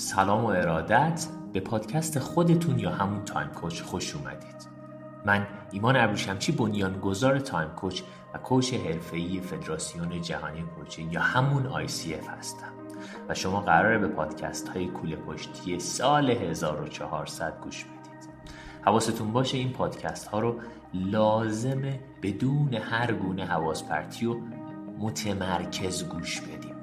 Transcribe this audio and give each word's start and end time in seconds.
سلام 0.00 0.44
و 0.44 0.46
ارادت 0.46 1.26
به 1.52 1.60
پادکست 1.60 2.18
خودتون 2.18 2.78
یا 2.78 2.90
همون 2.90 3.24
Time 3.24 3.48
Coach 3.48 3.82
خوش 3.82 4.16
اومدید. 4.16 4.68
من 5.26 5.46
ایمان 5.72 5.96
ابروشمچی 5.96 6.52
بنیانگذار 6.52 7.38
Time 7.38 7.68
Coach 7.68 8.02
و 8.34 8.38
coach 8.38 8.74
حرفه‌ای 8.74 9.40
فدراسیون 9.40 10.22
جهانی 10.22 10.62
coaching 10.62 11.12
یا 11.12 11.20
همون 11.20 11.86
ICF 11.86 12.28
هستم. 12.38 12.72
و 13.28 13.34
شما 13.34 13.60
قراره 13.60 13.98
به 13.98 14.08
پادکست 14.08 14.68
های 14.68 14.86
کوله 14.86 15.16
پشتی 15.16 15.80
سال 15.80 16.30
1400 16.30 17.60
گوش 17.60 17.84
بدید. 17.84 18.30
حواستون 18.82 19.32
باشه 19.32 19.58
این 19.58 19.72
پادکست 19.72 20.28
ها 20.28 20.40
رو 20.40 20.56
لازمه 20.94 22.00
بدون 22.22 22.74
هر 22.74 23.12
گونه 23.12 23.44
حواس 23.44 23.84
پرتی 23.84 24.26
و 24.26 24.36
متمرکز 24.98 26.08
گوش 26.08 26.40
بدیم. 26.40 26.74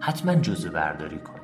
حتما 0.00 0.34
جزوه 0.34 0.70
برداری 0.70 1.18
کنید. 1.18 1.43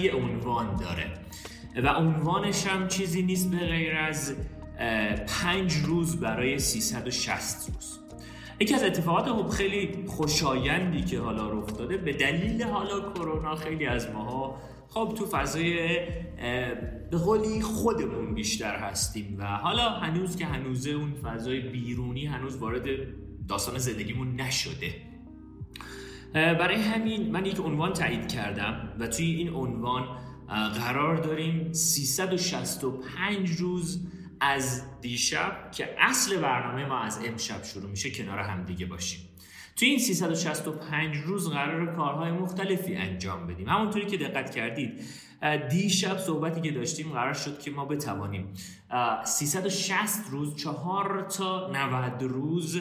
یه 0.00 0.12
عنوان 0.14 0.76
داره. 0.76 1.06
و 1.84 1.88
عنوانش 1.88 2.66
هم 2.66 2.88
چیزی 2.88 3.22
نیست 3.22 3.50
به 3.50 3.56
غیر 3.56 3.96
از 3.96 4.34
پنج 5.26 5.74
روز 5.76 6.20
برای 6.20 6.58
360 6.58 7.70
روز. 7.74 7.98
یکی 8.60 8.74
از 8.74 8.82
اتفاقات 8.82 9.28
خب 9.28 9.48
خیلی 9.48 10.04
خوشایندی 10.06 11.02
که 11.02 11.20
حالا 11.20 11.50
رخ 11.50 11.66
داده 11.66 11.96
به 11.96 12.12
دلیل 12.12 12.62
حالا 12.62 13.12
کرونا 13.12 13.56
خیلی 13.56 13.86
از 13.86 14.10
ماها 14.10 14.58
خب 14.88 15.14
تو 15.18 15.26
فضای 15.26 15.76
به 17.10 17.18
قولی 17.18 17.62
خودمون 17.62 18.34
بیشتر 18.34 18.76
هستیم 18.76 19.36
و 19.38 19.46
حالا 19.46 19.90
هنوز 19.90 20.36
که 20.36 20.46
هنوزه 20.46 20.90
اون 20.90 21.14
فضای 21.14 21.60
بیرونی 21.60 22.26
هنوز 22.26 22.56
وارد 22.56 22.84
داستان 23.48 23.78
زندگیمون 23.78 24.40
نشده. 24.40 24.94
برای 26.32 26.82
همین 26.82 27.30
من 27.30 27.46
یک 27.46 27.60
عنوان 27.60 27.92
تایید 27.92 28.28
کردم 28.32 28.92
و 28.98 29.06
توی 29.06 29.26
این 29.26 29.48
عنوان 29.48 30.04
قرار 30.78 31.16
داریم 31.16 31.72
365 31.72 33.50
روز 33.50 34.06
از 34.40 34.82
دیشب 35.00 35.70
که 35.72 35.94
اصل 35.98 36.40
برنامه 36.40 36.86
ما 36.86 36.98
از 36.98 37.20
امشب 37.24 37.62
شروع 37.64 37.90
میشه 37.90 38.10
کنار 38.10 38.38
هم 38.38 38.64
دیگه 38.64 38.86
باشیم. 38.86 39.20
توی 39.76 39.88
این 39.88 39.98
365 39.98 41.16
روز 41.16 41.48
قرار 41.48 41.96
کارهای 41.96 42.30
مختلفی 42.30 42.94
انجام 42.94 43.46
بدیم. 43.46 43.68
همونطوری 43.68 44.06
که 44.06 44.16
دقت 44.16 44.54
کردید 44.54 45.00
دیشب 45.70 46.18
صحبتی 46.18 46.60
که 46.60 46.70
داشتیم 46.70 47.12
قرار 47.12 47.32
شد 47.32 47.58
که 47.58 47.70
ما 47.70 47.84
بتوانیم 47.84 48.54
360 49.24 50.30
روز 50.30 50.56
چهار 50.56 51.22
تا 51.22 51.70
90 51.70 52.22
روز 52.22 52.80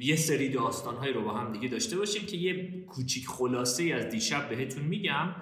یه 0.00 0.16
سری 0.16 0.48
داستانهایی 0.48 1.12
رو 1.12 1.22
با 1.22 1.34
هم 1.34 1.52
دیگه 1.52 1.68
داشته 1.68 1.96
باشیم 1.96 2.26
که 2.26 2.36
یه 2.36 2.84
کوچیک 2.86 3.26
خلاصه 3.28 3.84
از 3.94 4.08
دیشب 4.08 4.48
بهتون 4.48 4.84
میگم. 4.84 5.34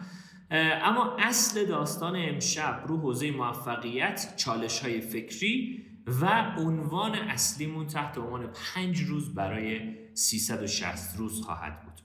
اما 0.51 1.17
اصل 1.19 1.67
داستان 1.67 2.17
امشب 2.17 2.85
رو 2.89 2.97
حوزه 2.97 3.31
موفقیت 3.31 4.35
چالش 4.37 4.81
های 4.81 5.01
فکری 5.01 5.85
و 6.21 6.53
عنوان 6.59 7.15
اصلیمون 7.15 7.87
تحت 7.87 8.19
عنوان 8.19 8.47
پنج 8.47 9.01
روز 9.01 9.35
برای 9.35 9.81
360 10.15 11.17
روز 11.17 11.41
خواهد 11.41 11.83
بود. 11.83 12.01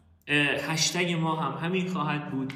هشتگ 0.59 1.11
ما 1.11 1.35
هم 1.35 1.67
همین 1.67 1.87
خواهد 1.87 2.31
بود. 2.31 2.53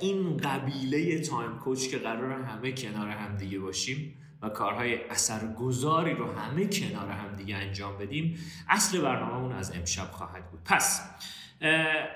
این 0.00 0.36
قبیله 0.36 1.20
تایم 1.20 1.58
کوچ 1.58 1.88
که 1.88 1.98
قرار 1.98 2.42
همه 2.42 2.72
کنار 2.72 3.08
هم 3.08 3.36
دیگه 3.36 3.58
باشیم. 3.58 4.14
و 4.42 4.48
کارهای 4.48 5.04
اثرگذاری 5.04 6.14
رو 6.14 6.32
همه 6.32 6.66
کنار 6.66 7.10
هم 7.10 7.36
دیگه 7.36 7.56
انجام 7.56 7.98
بدیم 7.98 8.38
اصل 8.68 9.00
برنامهمون 9.00 9.52
از 9.52 9.76
امشب 9.76 10.10
خواهد 10.10 10.50
بود. 10.50 10.60
پس 10.64 11.10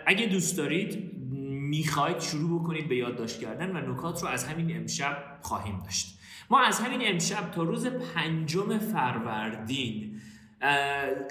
اگه 0.07 0.27
دوست 0.27 0.57
دارید 0.57 1.13
می‌خواید 1.51 2.21
شروع 2.21 2.61
بکنید 2.61 2.89
به 2.89 2.97
یادداشت 2.97 3.41
کردن 3.41 3.77
و 3.77 3.93
نکات 3.93 4.23
رو 4.23 4.29
از 4.29 4.45
همین 4.45 4.77
امشب 4.77 5.17
خواهیم 5.43 5.83
داشت. 5.85 6.19
ما 6.51 6.63
از 6.63 6.81
همین 6.81 7.01
امشب 7.05 7.51
تا 7.51 7.63
روز 7.63 7.87
پنجم 7.87 8.79
فروردین 8.79 10.21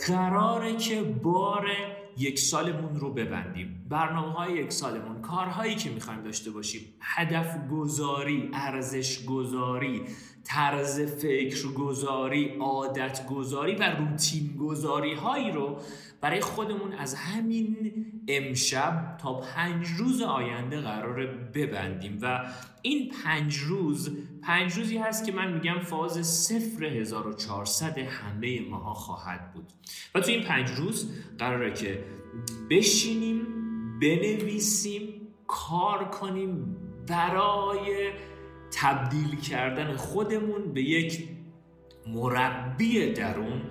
قراره 0.07 0.77
که 0.77 1.01
بار 1.01 1.67
یک 2.17 2.39
سالمون 2.39 2.95
رو 2.95 3.13
ببندیم. 3.13 3.85
برنامه 3.89 4.33
های 4.33 4.53
یک 4.53 4.71
سالمون 4.71 5.21
کارهایی 5.21 5.75
که 5.75 5.89
می‌خوایم 5.89 6.23
داشته 6.23 6.51
باشیم. 6.51 6.81
هدف 7.01 7.67
گذاری 7.71 8.49
ارزش 8.53 9.25
گذاری 9.25 10.01
طرز 10.43 11.01
فکر 11.01 11.67
گذاری 11.67 12.57
عادت 12.59 13.27
گذاری 13.27 13.75
و 13.75 13.83
روتین 13.83 14.57
گذاری 14.59 15.13
هایی 15.13 15.51
رو 15.51 15.77
برای 16.25 16.41
خودمون 16.41 16.93
از 16.93 17.15
همین 17.15 17.91
امشب 18.27 19.17
تا 19.21 19.33
پنج 19.33 19.87
روز 19.87 20.21
آینده 20.21 20.81
قرار 20.81 21.25
ببندیم 21.27 22.19
و 22.21 22.45
این 22.81 23.11
پنج 23.23 23.57
روز 23.57 24.17
پنج 24.41 24.73
روزی 24.73 24.97
هست 24.97 25.25
که 25.25 25.31
من 25.31 25.53
میگم 25.53 25.79
فاز 25.79 26.27
صفر 26.27 26.85
1400 26.85 27.97
همه 27.97 28.61
ماها 28.69 28.93
خواهد 28.93 29.53
بود. 29.53 29.65
و 30.15 30.19
تو 30.19 30.31
این 30.31 30.43
پنج 30.43 30.69
روز 30.69 31.11
قراره 31.37 31.73
که 31.73 32.03
بشینیم 32.69 33.41
بنویسیم 34.01 35.01
کار 35.47 36.09
کنیم 36.09 36.77
برای 37.07 38.11
تبدیل 38.71 39.39
کردن 39.39 39.95
خودمون 39.95 40.73
به 40.73 40.81
یک 40.81 41.29
مربی 42.07 43.13
درون 43.13 43.61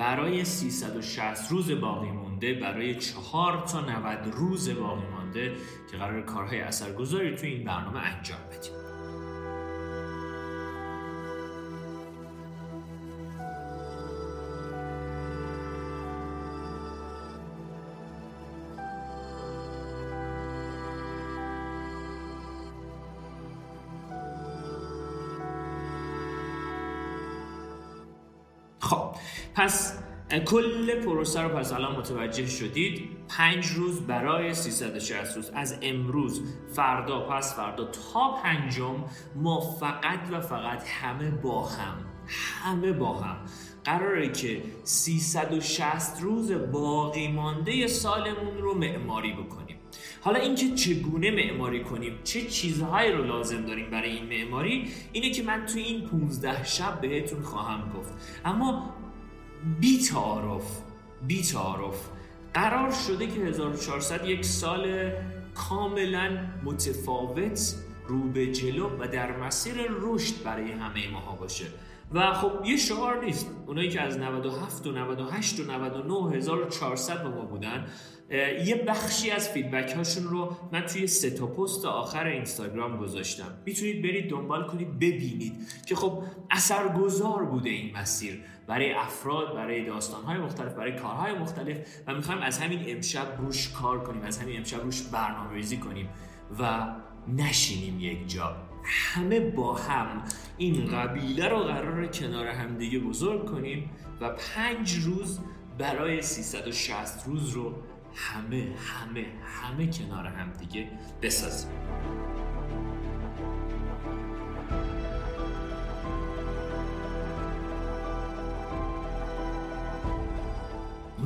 برای 0.00 0.44
360 0.44 1.50
روز 1.50 1.80
باقی 1.80 2.10
مونده 2.10 2.54
برای 2.54 2.94
چهار 2.94 3.64
تا 3.66 3.80
90 3.80 4.34
روز 4.34 4.68
باقی 4.68 5.06
مانده 5.06 5.52
که 5.90 5.96
قرار 5.96 6.22
کارهای 6.22 6.60
اثرگذاری 6.60 7.36
تو 7.36 7.46
این 7.46 7.64
برنامه 7.64 7.98
انجام 7.98 8.38
بدیم. 8.50 8.79
کل 30.44 31.00
پروسه 31.00 31.40
رو 31.40 31.48
پس 31.48 31.72
الان 31.72 31.96
متوجه 31.96 32.46
شدید 32.46 33.08
پنج 33.28 33.66
روز 33.66 34.00
برای 34.00 34.54
360 34.54 35.36
روز 35.36 35.50
از 35.54 35.78
امروز 35.82 36.42
فردا 36.72 37.20
پس 37.20 37.56
فردا 37.56 37.84
تا 37.84 38.34
پنجم 38.42 39.04
ما 39.36 39.60
فقط 39.60 40.20
و 40.30 40.40
فقط 40.40 40.88
همه 40.88 41.30
با 41.30 41.66
هم 41.66 42.10
همه 42.26 42.92
با 42.92 43.14
هم. 43.14 43.36
قراره 43.84 44.32
که 44.32 44.62
360 44.84 46.20
روز 46.22 46.52
باقی 46.52 47.28
مانده 47.28 47.86
سالمون 47.86 48.58
رو 48.58 48.74
معماری 48.74 49.32
بکنیم. 49.32 49.76
حالا 50.20 50.38
اینکه 50.38 50.74
چگونه 50.74 51.30
معماری 51.30 51.84
کنیم 51.84 52.18
چه 52.24 52.42
چیزهایی 52.42 53.12
رو 53.12 53.24
لازم 53.24 53.66
داریم 53.66 53.90
برای 53.90 54.10
این 54.10 54.26
معماری 54.26 54.88
اینه 55.12 55.30
که 55.30 55.42
من 55.42 55.66
توی 55.66 55.82
این 55.82 56.08
15 56.08 56.64
شب 56.64 57.00
بهتون 57.00 57.42
خواهم 57.42 57.92
گفت. 57.98 58.12
اما 58.44 58.94
بی 59.80 59.98
تعارف 59.98 60.82
بی 61.26 61.42
تعارف 61.42 62.08
قرار 62.54 62.90
شده 62.90 63.26
که 63.26 63.40
1400 63.40 64.24
یک 64.24 64.44
سال 64.44 65.12
کاملا 65.54 66.38
متفاوت 66.64 67.74
رو 68.08 68.28
به 68.28 68.46
جلو 68.46 68.88
و 68.98 69.08
در 69.08 69.36
مسیر 69.36 69.74
رشد 70.00 70.42
برای 70.44 70.72
همه 70.72 71.10
ماها 71.10 71.36
باشه. 71.36 71.64
و 72.12 72.32
خب 72.32 72.64
یه 72.64 72.76
شعار 72.76 73.24
نیست. 73.24 73.46
اونایی 73.66 73.88
که 73.88 74.00
از 74.00 74.18
97 74.18 74.86
و 74.86 74.92
98 74.92 75.60
و 75.60 75.64
99 75.64 76.36
1400 76.36 77.22
با 77.22 77.30
ما 77.30 77.44
بودن 77.44 77.86
یه 78.64 78.84
بخشی 78.88 79.30
از 79.30 79.48
فیدبک 79.48 79.92
هاشون 79.92 80.24
رو 80.24 80.56
من 80.72 80.86
توی 80.86 81.06
سه 81.06 81.30
تا 81.30 81.46
پست 81.46 81.84
آخر 81.84 82.26
اینستاگرام 82.26 82.96
گذاشتم. 82.96 83.58
می‌تونید 83.66 84.02
برید 84.02 84.30
دنبال 84.30 84.66
کنید 84.66 84.98
ببینید 84.98 85.52
که 85.86 85.94
خب 85.94 86.22
اثرگذار 86.50 87.44
بوده 87.44 87.70
این 87.70 87.96
مسیر. 87.96 88.40
برای 88.66 88.92
افراد 88.92 89.54
برای 89.54 89.84
داستانهای 89.86 90.38
مختلف 90.38 90.74
برای 90.74 90.92
کارهای 90.92 91.34
مختلف. 91.34 91.76
و 92.06 92.14
می‌خوایم 92.14 92.40
از 92.40 92.58
همین 92.58 92.80
امشب 92.86 93.26
روش 93.38 93.68
کار 93.68 94.02
کنیم 94.02 94.22
از 94.22 94.38
همین 94.38 94.56
امشب 94.56 94.82
روش 94.82 95.02
برنامه 95.02 95.54
ریزی 95.54 95.76
کنیم 95.76 96.08
و 96.58 96.86
نشینیم 97.36 98.00
یک 98.00 98.28
جا. 98.28 98.56
همه 98.84 99.40
با 99.40 99.74
هم 99.74 100.22
این 100.58 100.86
قبیله 100.86 101.48
رو 101.48 101.58
قرار 101.58 102.06
کنار 102.06 102.46
همدیگه 102.46 102.98
بزرگ 102.98 103.46
کنیم 103.46 103.90
و 104.20 104.30
پنج 104.30 104.94
روز 104.94 105.40
برای 105.78 106.22
360 106.22 107.26
روز 107.26 107.50
رو 107.50 107.74
همه 108.14 108.68
همه 108.76 109.26
همه 109.44 109.86
کنار 109.86 110.26
همدیگه 110.26 110.88
بسازیم. 111.22 111.70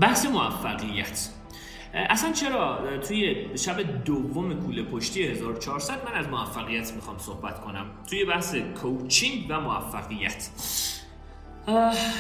بحث 0.00 0.26
موفقیت. 0.26 1.28
اصلا 1.94 2.32
چرا 2.32 2.98
توی 3.08 3.46
شب 3.58 4.04
دوم 4.04 4.60
کوله 4.60 4.82
پشتی 4.82 5.22
1400 5.22 6.08
من 6.08 6.14
از 6.14 6.28
موفقیت 6.28 6.92
می‌خوام 6.92 7.18
صحبت 7.18 7.60
کنم؟ 7.60 7.86
توی 8.10 8.24
بحث 8.24 8.56
کوچینگ 8.56 9.46
و 9.48 9.60
موفقیت. 9.60 10.50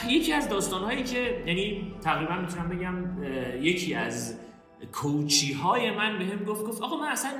یکی 0.08 0.32
از 0.32 0.48
داستانهایی 0.48 1.02
که 1.02 1.42
یعنی 1.46 1.94
تقریبا 2.02 2.34
می‌تونم 2.34 2.68
بگم 2.68 3.22
یکی 3.62 3.94
از 3.94 4.38
coachee 4.92 5.52
های 5.52 5.90
من 5.90 6.18
بهم 6.18 6.44
گفت 6.44 6.64
گفت 6.64 6.82
آقا 6.82 6.96
من 6.96 7.08
اصلا 7.08 7.30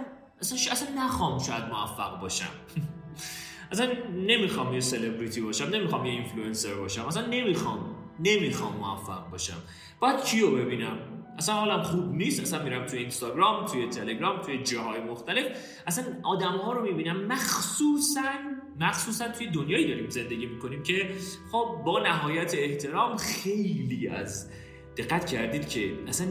اصلا, 0.41 0.73
اصلا 0.73 1.05
نخوام 1.05 1.38
شاید 1.38 1.64
موفق 1.64 2.20
باشم. 2.20 2.50
اصلا 3.73 3.93
نمی‌خوام 4.26 4.75
یه 4.75 4.81
سلبریتی 4.81 5.41
باشم 5.41 5.64
نمی‌خوام 5.64 6.06
یه 6.06 6.12
اینفلوئنسر 6.12 6.75
باشم 6.75 7.05
اصلا 7.05 7.26
نمی‌خوام 7.26 7.79
نمی‌خوام 8.20 8.76
موفق 8.76 9.31
باشم. 9.31 9.56
باید 10.00 10.25
کیو 10.25 10.56
ببینم؟ 10.56 10.99
اصلا 11.38 11.55
حالم 11.55 11.82
خوب 11.82 12.14
نیست 12.14 12.41
اصلا 12.41 12.64
میرم 12.64 12.87
توی 12.87 12.99
اینستاگرام 12.99 13.67
توی 13.67 13.88
تلگرام 13.88 14.40
توی 14.40 14.62
جاهای 14.62 15.00
مختلف. 15.00 15.47
اصلا 15.87 16.05
آدم 16.23 16.52
ها 16.52 16.73
رو 16.73 16.82
می‌بینم 16.82 17.26
مخصوصا 17.26 18.20
مخصوصا 18.81 19.29
توی 19.29 19.47
دنیایی 19.47 19.88
داریم 19.88 20.11
زندگی 20.11 20.47
می‌کنیم 20.47 20.82
که 20.82 21.11
خب 21.52 21.82
با 21.87 22.00
نهایت 22.00 22.55
احترام 22.58 23.17
خیلی 23.17 24.08
از 24.08 24.50
دقت 24.96 25.26
کردید 25.26 25.69
که 25.69 25.93
اصلا 26.08 26.26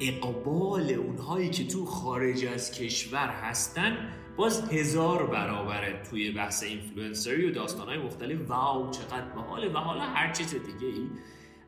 اقبال 0.00 0.90
اونهایی 0.90 1.50
که 1.50 1.66
تو 1.66 1.84
خارج 1.84 2.44
از 2.44 2.72
کشور 2.72 3.28
هستن 3.28 4.12
باز 4.36 4.72
هزار 4.72 5.26
برابره 5.26 6.02
توی 6.10 6.30
بحث 6.30 6.62
اینفلوئنسری 6.62 7.50
و 7.50 7.54
داستانهای 7.54 7.98
مختلف. 7.98 8.50
واو 8.50 8.90
چقدر 8.90 9.28
باحاله. 9.36 9.68
و 9.68 9.76
حالا 9.76 10.00
هر 10.00 10.32
چیز 10.32 10.50
دیگه 10.50 10.86
ای 10.86 11.08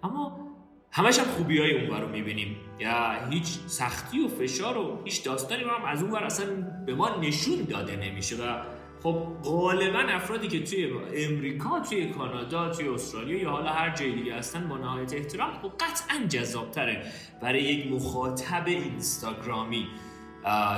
اما 0.03 0.49
همش 0.91 1.19
هم 1.19 1.25
خوبی 1.25 1.59
های 1.59 1.87
اون 1.87 2.01
رو 2.01 2.09
می‌بینیم. 2.09 2.57
یا 2.81 3.29
هیچ 3.31 3.59
سختی 3.67 4.25
و 4.25 4.29
فشار 4.29 4.79
و 4.79 5.01
هیچ 5.05 5.25
داستانی 5.25 5.63
هم 5.63 5.85
از 5.85 6.03
اون 6.03 6.15
اصلا 6.15 6.47
به 6.87 6.95
ما 6.95 7.17
نشون 7.17 7.63
داده 7.71 7.97
نمیشه. 7.97 8.37
و 8.37 8.63
خب 9.03 9.27
غالبا 9.45 9.99
افرادی 9.99 10.49
که 10.49 10.65
توی 10.65 10.93
امریکا 11.15 11.81
توی 11.81 12.11
کانادا 12.11 12.71
توی 12.71 12.89
استرالیا 12.89 13.39
یا 13.39 13.51
حالا 13.51 13.71
هر 13.71 13.95
جای 13.95 14.13
دیگه 14.13 14.35
هستن 14.35 14.69
با 14.69 14.79
نهایت 14.79 15.15
احترام 15.15 15.53
خب 15.63 15.73
قطعا 15.81 16.27
جذابتره 16.29 17.03
برای 17.43 17.63
یک 17.63 17.93
مخاطب 17.93 18.67
اینستاگرامی. 18.67 19.89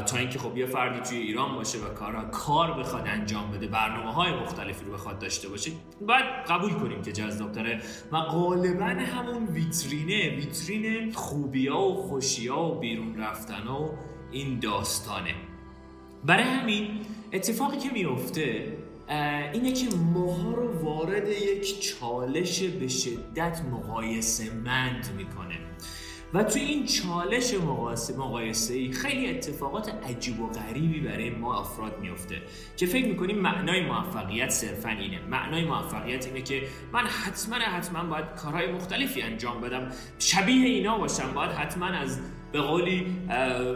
تا 0.07 0.17
اینکه 0.17 0.39
خب 0.39 0.57
یه 0.57 0.67
فردی 0.67 1.01
توی 1.01 1.19
ایران 1.19 1.55
باشه 1.55 1.79
و 1.79 1.95
کارها 1.95 2.25
کار 2.25 2.73
بخواد 2.73 3.07
انجام 3.07 3.51
بده 3.51 3.67
برنامه 3.67 4.13
های 4.13 4.33
مختلفی 4.33 4.85
رو 4.85 4.93
بخواد 4.93 5.19
داشته 5.19 5.49
باشه 5.49 5.71
باید 6.01 6.25
قبول 6.49 6.73
کنیم 6.73 7.03
که 7.03 7.13
جذابتره 7.13 7.81
و 8.13 8.21
غالبا 8.21 8.85
همون 8.85 9.47
ویترینه 9.47 10.37
ویترین 10.37 11.13
خوبی 11.13 11.69
ها 11.69 11.89
و 11.89 11.95
خوشی 11.95 12.49
ها 12.49 12.71
و 12.71 12.81
بیرون 12.81 13.19
رفتن 13.19 13.67
و 13.67 13.89
این 14.31 14.59
داستانه. 14.59 15.35
برای 16.25 16.45
همین 16.45 17.01
اتفاقی 17.35 17.79
که 17.79 17.91
میفته 17.93 18.77
اینه 19.53 19.73
که 19.73 19.87
ماها 20.15 20.51
رو 20.51 20.79
وارد 20.79 21.29
یک 21.29 21.81
چالش 21.81 22.63
به 22.63 22.89
شدت 22.89 23.63
مقایسه 23.73 24.55
مند 24.55 25.11
می‌کنه. 25.17 25.59
و 26.35 26.45
توی 26.45 26.63
این 26.63 26.87
چالش 26.87 27.55
مقایسه 27.55 28.17
مقایسه 28.17 28.75
ای 28.75 28.93
خیلی 28.93 29.31
اتفاقات 29.31 29.89
عجیب 29.89 30.41
و 30.41 30.47
غریبی 30.47 31.01
برای 31.01 31.31
ما 31.31 31.61
افراد 31.61 32.01
میفته 32.01 32.43
که 32.77 32.87
فکر 32.87 33.07
می‌کنیم 33.07 33.39
معنای 33.39 33.87
موفقیت 33.87 34.51
صرفا 34.51 34.89
اینه. 34.89 35.21
معنای 35.31 35.65
موفقیت 35.65 36.27
اینه 36.27 36.43
که 36.43 36.63
من 36.93 37.05
حتما 37.07 37.55
حتما 37.57 38.05
باید 38.11 38.25
کارهای 38.37 38.73
مختلفی 38.73 39.23
انجام 39.23 39.61
بدم. 39.61 39.91
شبیه 40.19 40.67
اینا 40.67 40.99
باشم. 40.99 41.33
باید 41.35 41.51
حتما 41.51 41.87
از 41.87 42.21
به 42.55 42.61
قولی 42.61 43.07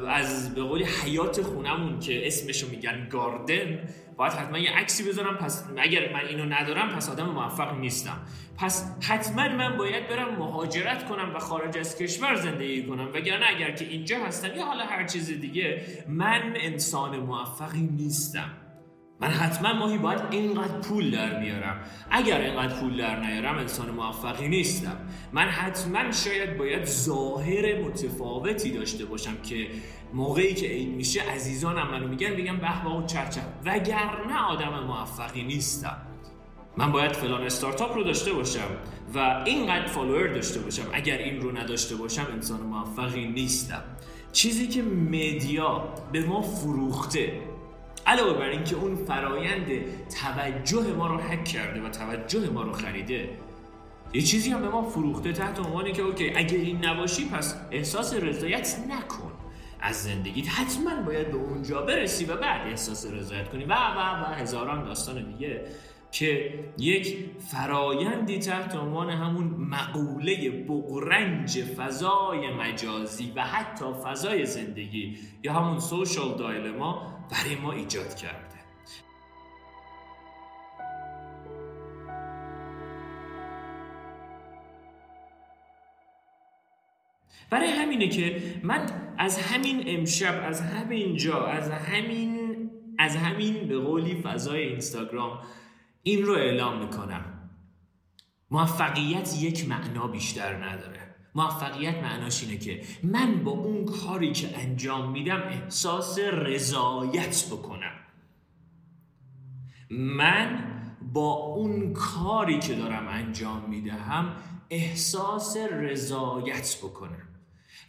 از 0.09 0.55
به 0.55 0.63
قولی 0.63 0.85
حیات 0.85 1.43
خونمون 1.43 2.01
که 2.01 2.27
اسمشو 2.27 2.69
میگن 2.69 3.09
گاردن 3.11 3.79
باید 4.17 4.33
حتما 4.33 4.59
یه 4.59 4.71
عکسی 4.71 5.09
بذارم. 5.09 5.37
پس 5.37 5.65
اگر 5.77 6.13
من 6.13 6.21
اینو 6.21 6.45
ندارم 6.45 6.89
پس 6.89 7.11
آدم 7.11 7.25
موفق 7.25 7.79
نیستم. 7.79 8.21
پس 8.57 8.97
حتما 9.03 9.49
من 9.49 9.77
باید 9.77 10.09
برم 10.09 10.35
مهاجرت 10.35 11.09
کنم 11.09 11.33
و 11.35 11.39
خارج 11.39 11.79
از 11.79 11.99
کشور 11.99 12.35
زندگی 12.35 12.87
کنم. 12.87 13.09
وگرنه 13.15 13.47
اگر 13.57 13.71
که 13.71 13.85
اینجا 13.85 14.19
هستم 14.19 14.57
یا 14.57 14.65
حالا 14.65 14.85
هر 14.85 15.07
چیز 15.07 15.41
دیگه 15.41 15.83
من 16.09 16.53
انسان 16.57 17.17
موفقی 17.17 17.81
نیستم. 17.81 18.51
من 19.21 19.29
حتما 19.29 19.73
ماهی 19.73 19.99
باید 19.99 20.21
اینقدر 20.31 20.79
پول 20.79 21.11
در 21.11 21.41
میارم 21.41 21.81
اگر 22.11 22.41
اینقدر 22.41 22.81
پول 22.81 22.97
در 22.97 23.21
نیارم 23.21 23.59
انسان 23.59 23.91
موفقی 23.91 24.49
نیستم. 24.49 24.97
من 25.33 25.49
حتما 25.49 26.13
شاید 26.13 26.57
باید 26.57 26.85
ظاهر 26.85 27.83
متفاوتی 27.83 28.71
داشته 28.71 29.05
باشم 29.05 29.37
که 29.43 29.67
موقعی 30.15 30.55
که 30.55 30.67
عید 30.67 30.89
میشه 30.89 31.23
عزیزانم 31.23 31.91
منو 31.91 32.09
میگن 32.09 32.37
بگم 32.37 32.57
به 32.57 32.87
و 32.87 33.07
چرچه 33.07 33.41
وگرنه 33.65 34.39
آدم 34.49 34.85
موفقی 34.85 35.43
نیستم. 35.43 35.97
من 36.77 36.93
باید 36.93 37.13
فلان 37.13 37.43
استارتاپ 37.43 37.95
رو 37.95 38.05
داشته 38.05 38.33
باشم 38.33 38.69
و 39.15 39.43
اینقدر 39.45 39.87
فالوور 39.87 40.27
داشته 40.27 40.61
باشم. 40.61 40.85
اگر 40.93 41.19
این 41.19 41.41
رو 41.41 41.59
نداشته 41.59 41.97
باشم 41.97 42.27
انسان 42.33 42.61
موفقی 42.61 43.27
نیستم. 43.27 43.83
چیزی 44.33 44.69
که 44.69 44.83
مدیا 44.83 45.95
به 46.13 46.27
ما 46.27 46.43
فروخته 46.43 47.33
علاوه 48.09 48.39
بر 48.39 48.49
اینکه 48.49 48.77
اون 48.77 48.97
فرایند 48.97 49.67
توجه 50.23 50.95
ما 50.95 51.07
رو 51.07 51.17
حک 51.17 51.45
کرده 51.45 51.83
و 51.83 51.89
توجه 51.89 52.51
ما 52.51 52.63
رو 52.63 52.73
خریده 52.73 53.31
یه 54.13 54.23
چیزی 54.23 54.51
هم 54.51 54.63
به 54.63 54.69
ما 54.69 54.83
فروخته 54.83 55.33
تحت 55.33 55.59
عنوانی 55.59 55.93
که 55.93 56.03
اوکی 56.03 56.33
اگر 56.37 56.57
این 56.57 56.85
نباشی 56.85 57.29
پس 57.29 57.55
احساس 57.71 58.15
رضایت 58.15 58.77
نکن. 58.89 59.33
از 59.81 60.03
زندگیت 60.03 60.49
حتما 60.49 61.03
باید 61.03 61.31
به 61.31 61.37
اونجا 61.37 61.83
برسی 61.83 62.25
و 62.25 62.37
بعد 62.37 62.67
احساس 62.67 63.07
رضایت 63.07 63.49
کنی. 63.49 63.65
و 63.65 63.73
و 63.73 64.23
و 64.23 64.35
هزاران 64.35 64.85
داستان 64.85 65.33
دیگه. 65.33 65.65
که 66.13 66.59
یک 66.79 67.17
فرایندی 67.39 68.39
تحت 68.39 68.77
عنوان 68.77 69.11
همون 69.11 69.45
مقوله 69.45 70.51
بغرنج 70.51 71.63
فضای 71.63 72.55
مجازی 72.55 73.33
و 73.37 73.43
حتی 73.43 73.85
فضای 74.05 74.47
زندگی 74.47 75.19
یا 75.43 75.53
همون 75.53 75.79
سوشال 75.79 76.39
دایلما 76.39 77.15
برای 77.31 77.57
ما 77.57 77.73
ایجاد 77.73 78.15
کرده. 78.15 78.49
برای 87.51 87.71
همینه 87.71 88.09
که 88.09 88.43
من 88.63 88.87
از 89.19 89.39
همین 89.39 89.85
امشب 89.87 90.43
از 90.45 90.61
همین 90.61 91.17
جا 91.17 91.47
از 91.47 91.71
همین 91.71 92.49
از 92.99 93.17
همین 93.17 93.69
به 93.69 93.79
قولی 93.79 94.15
فضای 94.15 94.63
اینستاگرام 94.63 95.39
این 96.09 96.27
رو 96.27 96.33
اعلام 96.33 96.79
می‌کنم. 96.79 97.51
موفقیت 98.51 99.43
یک 99.43 99.69
معنا 99.69 100.07
بیشتر 100.07 100.65
نداره. 100.65 101.15
موفقیت 101.35 101.95
معناش 101.95 102.43
اینه 102.43 102.59
که 102.59 102.83
من 103.03 103.45
با 103.45 103.51
اون 103.51 103.85
کاری 103.85 104.33
که 104.33 104.59
انجام 104.59 105.11
میدم 105.11 105.43
احساس 105.43 106.19
رضایت 106.19 107.45
بکنم. 107.51 107.93
من 109.91 110.65
با 111.13 111.33
اون 111.33 111.93
کاری 111.93 112.59
که 112.59 112.75
دارم 112.75 113.09
انجام 113.09 113.71
می‌دهم 113.71 114.37
احساس 114.71 115.57
رضایت 115.57 116.77
بکنم. 116.83 117.29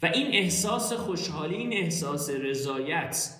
و 0.01 0.05
این 0.05 0.27
احساس 0.27 0.93
خوشحالی 0.93 1.55
این 1.55 1.73
احساس 1.73 2.29
رضایت 2.29 3.35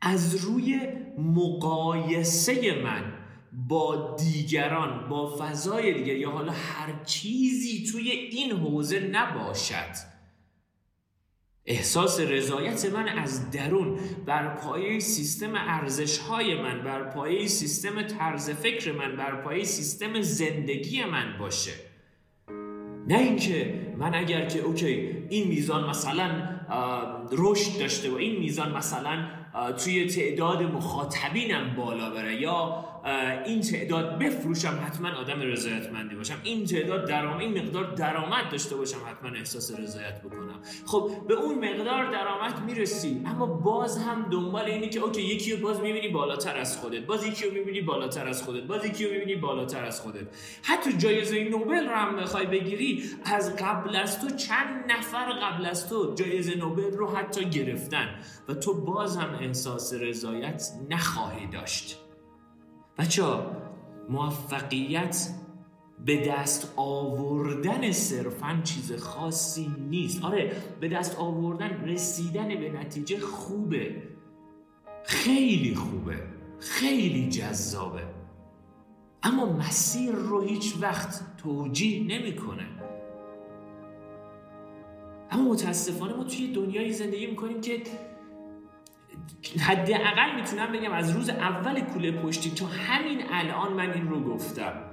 از 0.00 0.34
روی 0.34 0.80
مقایسه 1.18 2.82
من 2.84 3.17
با 3.66 4.16
دیگران 4.18 5.08
با 5.08 5.36
فضای 5.36 5.94
دیگر 5.94 6.16
یا 6.16 6.30
حالا 6.30 6.52
هر 6.52 7.04
چیزی 7.04 7.86
توی 7.92 8.10
این 8.10 8.52
حوزه 8.52 9.00
نباشد. 9.00 10.08
احساس 11.66 12.20
رضایت 12.20 12.84
من 12.84 13.08
از 13.08 13.50
درون 13.50 13.98
بر 14.26 14.54
پایه 14.54 14.98
سیستم 14.98 15.52
ارزش 15.54 16.18
های 16.18 16.62
من 16.62 16.84
بر 16.84 17.02
پایه 17.02 17.46
سیستم 17.46 18.02
طرز 18.02 18.50
فکر 18.50 18.92
من 18.92 19.16
بر 19.16 19.42
پایه 19.42 19.64
سیستم 19.64 20.20
زندگی 20.20 21.04
من 21.04 21.38
باشه. 21.38 21.72
نه 23.08 23.18
اینکه 23.18 23.74
من 23.98 24.14
اگر 24.14 24.46
که 24.46 24.60
اوکی 24.60 24.86
این 25.28 25.48
میزان 25.48 25.90
مثلا 25.90 26.48
رشد 27.32 27.78
داشته 27.78 28.10
و 28.10 28.14
این 28.14 28.38
میزان 28.38 28.76
مثلا 28.76 29.28
توی 29.84 30.06
تعداد 30.06 30.62
مخاطبینم 30.62 31.76
بالا 31.76 32.10
بره 32.10 32.40
یا 32.40 32.84
این 33.44 33.60
تعداد 33.60 34.18
بفروشم 34.18 34.80
حتما 34.86 35.08
آدم 35.08 35.40
رضایتمندی 35.40 36.14
باشم. 36.14 36.40
این 36.42 36.66
تعداد 36.66 37.08
درآمد 37.08 37.40
این 37.40 37.58
مقدار 37.58 37.94
درآمد 37.94 38.50
داشته 38.50 38.76
باشم 38.76 38.98
حتما 39.06 39.30
احساس 39.30 39.80
رضایت 39.80 40.22
بکنم. 40.22 40.60
خب 40.86 41.10
به 41.28 41.34
اون 41.34 41.54
مقدار 41.54 42.10
درآمد 42.10 42.64
می‌رسی 42.66 43.22
اما 43.26 43.46
باز 43.46 43.98
هم 43.98 44.28
دنبال 44.30 44.64
اینی 44.64 44.88
که 44.88 45.00
اوکی 45.00 45.22
یکی 45.22 45.56
رو 45.56 45.62
باز 45.62 45.80
می‌بینی 45.80 46.08
بالاتر 46.08 46.56
از 46.56 46.76
خودت 46.76 47.06
باز 47.06 47.26
یکی 47.26 47.46
رو 47.46 47.54
می‌بینی 47.54 47.80
بالاتر 47.80 48.28
از 48.28 48.42
خودت 48.42 48.62
باز 48.62 48.84
یکی 48.84 49.04
رو 49.04 49.12
می‌بینی 49.12 49.36
بالاتر 49.36 49.84
از 49.84 50.00
خودت. 50.00 50.26
حتی 50.62 50.92
جایزه 50.92 51.44
نوبل 51.44 51.88
رو 51.88 51.94
هم 51.94 52.16
بخوای 52.16 52.46
بگیری 52.46 53.02
از 53.24 53.56
قبل 53.56 53.96
از 53.96 54.20
تو 54.20 54.36
چند 54.36 54.92
نفر 54.92 55.32
قبل 55.32 55.66
از 55.66 55.88
تو 55.88 56.14
جایزه 56.14 56.54
نوبل 56.56 56.92
رو 56.92 57.16
حتی 57.16 57.44
گرفتن 57.44 58.08
و 58.48 58.54
تو 58.54 58.74
باز 58.74 59.16
هم 59.16 59.34
احساس 59.40 59.94
رضایت 59.94 60.62
نخواهی 60.90 61.46
داشت. 61.46 61.98
بچه 62.98 63.24
موفقیت 64.08 65.28
به 66.04 66.26
دست 66.26 66.72
آوردن 66.76 67.92
صرفا 67.92 68.60
چیز 68.64 68.92
خاصی 68.92 69.70
نیست. 69.90 70.24
آره 70.24 70.52
به 70.80 70.88
دست 70.88 71.18
آوردن 71.18 71.84
رسیدن 71.84 72.48
به 72.48 72.70
نتیجه 72.70 73.20
خوبه. 73.20 74.02
خیلی 75.04 75.74
خوبه. 75.74 76.16
خیلی 76.58 77.28
جذابه. 77.28 78.02
اما 79.22 79.46
مسیر 79.46 80.12
رو 80.12 80.40
هیچ 80.40 80.74
وقت 80.80 81.36
توجیه 81.36 82.18
نمی‌کنه. 82.18 82.66
اما 85.30 85.52
متاسفانه 85.52 86.14
ما 86.14 86.24
توی 86.24 86.52
دنیایی 86.52 86.92
زندگی 86.92 87.26
می‌کنیم 87.26 87.60
که 87.60 87.82
حداقل 89.60 90.34
می‌تونم 90.36 90.72
بگم 90.72 90.92
از 90.92 91.10
روز 91.10 91.28
اول 91.28 91.80
کوله 91.80 92.12
پشتی 92.12 92.50
تا 92.50 92.66
همین 92.66 93.22
الان 93.32 93.72
من 93.72 93.90
این 93.92 94.08
رو 94.08 94.20
گفتم. 94.34 94.87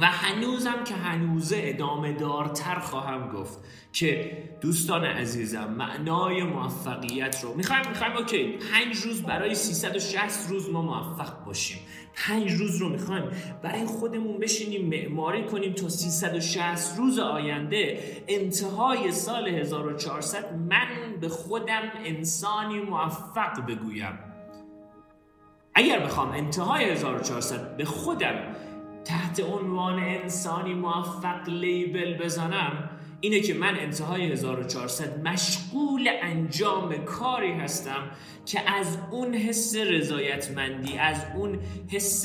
و 0.00 0.06
هنوزم 0.06 0.84
که 0.84 0.94
هنوزه 0.94 1.60
ادامه 1.62 2.12
دارتر 2.12 2.78
خواهم 2.78 3.32
گفت 3.32 3.58
که 3.92 4.42
دوستان 4.60 5.04
عزیزم 5.04 5.64
معنای 5.64 6.42
موفقیت 6.42 7.40
رو 7.42 7.54
می‌خوایم 7.54 7.88
می‌خوایم 7.88 8.16
اوکی 8.16 8.58
پنج 8.58 8.96
روز 8.96 9.22
برای 9.22 9.54
360 9.54 10.50
روز 10.50 10.70
ما 10.70 10.82
موفق 10.82 11.44
باشیم. 11.44 11.78
پنج 12.14 12.52
روز 12.52 12.76
رو 12.76 12.88
می‌خوایم 12.88 13.24
برای 13.62 13.84
خودمون 13.86 14.38
بشینیم 14.38 14.88
معماری 14.88 15.44
کنیم 15.44 15.72
تا 15.72 15.88
360 15.88 16.98
روز 16.98 17.18
آینده. 17.18 17.98
انتهای 18.28 19.12
سال 19.12 19.48
1400 19.48 20.56
من 20.56 21.20
به 21.20 21.28
خودم 21.28 21.82
انسانی 22.04 22.80
موفق 22.80 23.66
بگویم. 23.66 24.18
اگر 25.74 25.98
بخوام 25.98 26.30
انتهای 26.30 26.84
1400 26.84 27.76
به 27.76 27.84
خودم 27.84 28.56
تحت 29.04 29.40
عنوان 29.40 29.98
انسانی 29.98 30.74
موفق 30.74 31.48
لیبل 31.48 32.18
بزنم 32.18 32.90
اینه 33.20 33.40
که 33.40 33.54
من 33.54 33.78
انتهای 33.78 34.32
1400 34.32 35.28
مشغول 35.28 36.08
انجام 36.22 37.04
کاری 37.04 37.52
هستم 37.52 38.10
که 38.46 38.70
از 38.70 38.98
اون 39.10 39.34
حس 39.34 39.76
رضایتمندی 39.76 40.98
از 40.98 41.24
اون 41.36 41.58
حس 41.92 42.24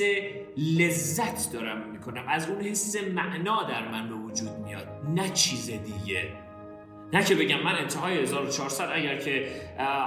لذت 0.57 1.53
دارم 1.53 1.89
می‌کنم 1.89 2.23
از 2.27 2.49
اون 2.49 2.61
حس 2.61 2.95
معنا 2.95 3.63
در 3.63 3.91
من 3.91 4.09
به 4.09 4.15
وجود 4.15 4.59
میاد 4.65 4.87
نه 5.15 5.29
چیز 5.29 5.65
دیگه. 5.65 6.27
نه 7.13 7.23
که 7.23 7.35
بگم 7.35 7.63
من 7.63 7.75
انتهای 7.75 8.17
1400 8.17 8.89
اگر 8.93 9.17
که 9.17 9.47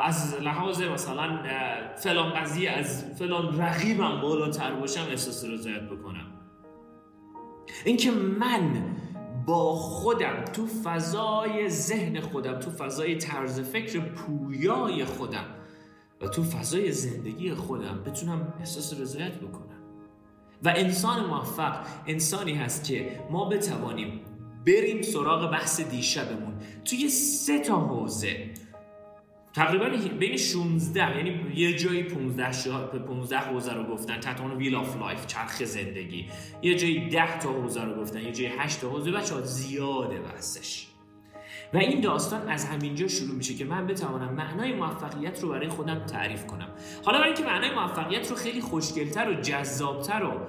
از 0.03 0.35
لحاظ 0.41 0.83
مثلا 0.83 1.43
فلان 1.97 2.35
قضیه 2.35 2.71
از 2.71 3.05
فلان 3.19 3.61
رقیبم 3.61 4.21
بالاتر 4.21 4.73
باشم 4.73 5.07
احساس 5.11 5.45
رضایت 5.45 5.83
بکنم. 5.83 6.36
اینکه 7.85 8.11
من 8.11 8.97
با 9.47 9.75
خودم 9.75 10.45
تو 10.53 10.67
فضای 10.67 11.69
ذهن 11.69 12.21
خودم 12.21 12.59
تو 12.59 12.71
فضای 12.71 13.17
طرز 13.17 13.61
فکر 13.61 14.01
پویای 14.01 15.05
خودم 15.05 15.45
و 16.21 16.29
تو 16.29 16.43
فضای 16.43 16.93
زندگی 16.93 17.55
خودم 17.55 18.03
بتونم 18.07 18.55
احساس 18.59 19.01
رضایت 19.01 19.35
بکنم. 19.35 19.67
و 20.63 20.73
انسان 20.77 21.27
موفق 21.27 21.87
انسانی 22.07 22.55
هست 22.55 22.85
که 22.85 23.21
ما 23.31 23.49
بتوانیم 23.49 24.21
بریم 24.67 25.03
سراغ 25.03 25.51
بحث 25.51 25.81
دیشبمون. 25.81 26.55
توی 26.85 27.09
سه 27.09 27.59
تا 27.59 27.77
حوزه 27.77 28.51
تقریبا 29.57 29.89
بین 30.19 30.37
16 30.37 31.17
یعنی 31.17 31.53
یه 31.55 31.77
جایی 31.77 32.03
15 32.03 32.99
15 32.99 33.39
حوزه 33.39 33.73
رو 33.73 33.85
گفتن. 33.85 34.21
تحت 34.21 34.41
عنوان 34.41 34.57
wheel 34.57 34.75
of 34.75 34.97
life 34.97 35.27
چرخ 35.27 35.65
زندگی. 35.65 36.29
یه 36.63 36.75
جایی 36.75 37.09
10 37.09 37.39
تا 37.39 37.53
حوزه 37.53 37.85
رو 37.85 38.01
گفتن 38.01 38.21
یه 38.21 38.33
جایی 38.33 38.51
8 38.59 38.81
تا 38.81 38.89
حوزه. 38.89 39.11
بچه‌ها 39.11 39.41
زیاده 39.41 40.21
بحثش. 40.21 40.87
و 41.75 41.77
این 41.77 42.01
داستان 42.01 42.49
از 42.49 42.65
همینجا 42.65 43.09
شروع 43.09 43.35
میشه 43.35 43.55
که 43.55 43.65
من 43.65 43.87
بتوانم 43.87 44.35
معنای 44.35 44.73
موفقیت 44.73 45.43
رو 45.43 45.49
برای 45.49 45.69
خودم 45.69 45.99
تعریف 45.99 46.47
کنم. 46.47 46.69
حالا 47.05 47.19
برای 47.19 47.33
اینکه 47.33 47.45
معنای 47.45 47.75
موفقیت 47.75 48.31
رو 48.31 48.37
خیلی 48.37 48.61
خوشگلتر 48.61 49.31
و 49.31 49.35
جذابتر 49.35 50.23
و 50.23 50.41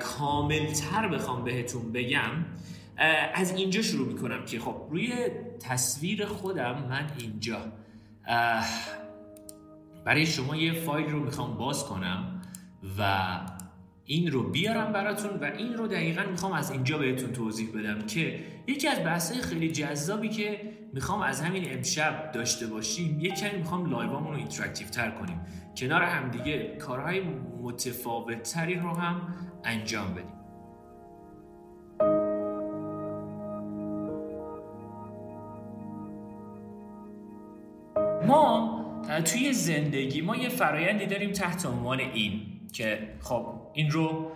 کاملتر 0.00 1.08
بخوام 1.08 1.44
بهتون 1.44 1.92
بگم 1.92 2.44
از 3.34 3.56
اینجا 3.56 3.82
شروع 3.82 4.06
می‌کنم 4.06 4.44
که 4.44 4.60
خب 4.60 4.76
روی 4.90 5.14
تصویر 5.68 6.26
خودم 6.26 6.86
من 6.90 7.10
اینجا. 7.18 7.72
برای 10.04 10.26
شما 10.26 10.56
یه 10.56 10.72
فایل 10.72 11.10
رو 11.10 11.24
می‌خوام 11.24 11.56
باز 11.56 11.84
کنم 11.84 12.42
و 12.98 13.40
این 14.04 14.30
رو 14.30 14.50
بیارم 14.50 14.92
براتون 14.92 15.30
و 15.40 15.44
این 15.44 15.74
رو 15.74 15.86
دقیقا 15.86 16.22
می‌خوام 16.30 16.52
از 16.52 16.70
اینجا 16.70 16.98
بهتون 16.98 17.32
توضیح 17.32 17.68
بدم 17.78 18.06
که 18.06 18.44
یکی 18.66 18.88
از 18.88 18.98
بحثهای 18.98 19.42
خیلی 19.42 19.70
جذابی 19.70 20.28
که 20.28 20.60
می‌خوام 20.92 21.22
از 21.22 21.40
همین 21.40 21.72
امشب 21.72 22.32
داشته 22.32 22.66
باشیم 22.66 23.20
یکی 23.20 23.48
کمی 23.48 23.58
می‌خوام 23.58 23.90
live 23.90 24.14
امون 24.14 24.32
رو 24.32 24.38
interactive 24.38 24.88
تر 24.88 25.10
کنیم. 25.10 25.40
کنار 25.76 26.02
همدیگه 26.02 26.76
کارهای 26.80 27.20
متفاوت 27.62 28.42
تری 28.42 28.74
رو 28.74 28.96
هم 28.96 29.34
انجام 29.64 30.14
بدیم. 30.14 30.45
ما 38.26 38.76
توی 39.24 39.52
زندگی 39.52 40.20
ما 40.20 40.36
یه 40.36 40.48
فرایندی 40.48 41.06
داریم 41.06 41.32
تحت 41.32 41.66
عنوان 41.66 42.00
این 42.00 42.42
که 42.72 42.98
خب 43.20 43.46
این 43.72 43.90
رو 43.90 44.32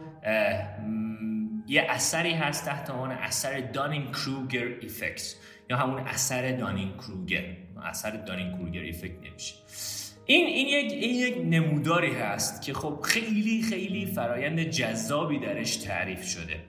یه 1.66 1.86
اثری 1.88 2.32
هست 2.32 2.64
تحت 2.64 2.90
عنوان 2.90 3.10
اثر 3.10 3.60
دانین 3.60 4.12
کروگر 4.12 4.64
ایفکت 4.80 5.34
یا 5.70 5.76
همون 5.76 5.98
اثر 5.98 6.52
دانین 6.56 6.92
کروگر 6.92 7.44
اثر 7.82 8.10
دانین 8.10 8.56
کروگر 8.56 8.80
ایفکت 8.80 9.16
نمیشه. 9.30 9.54
این 10.26 10.46
این 10.46 10.68
یک 10.68 10.92
این 10.92 11.14
یک 11.14 11.36
نموداری 11.44 12.14
هست 12.14 12.62
که 12.62 12.74
خب 12.74 13.00
خیلی 13.04 13.62
خیلی 13.62 14.06
فرایند 14.06 14.62
جذابی 14.62 15.38
درش 15.38 15.76
تعریف 15.76 16.24
شده. 16.24 16.60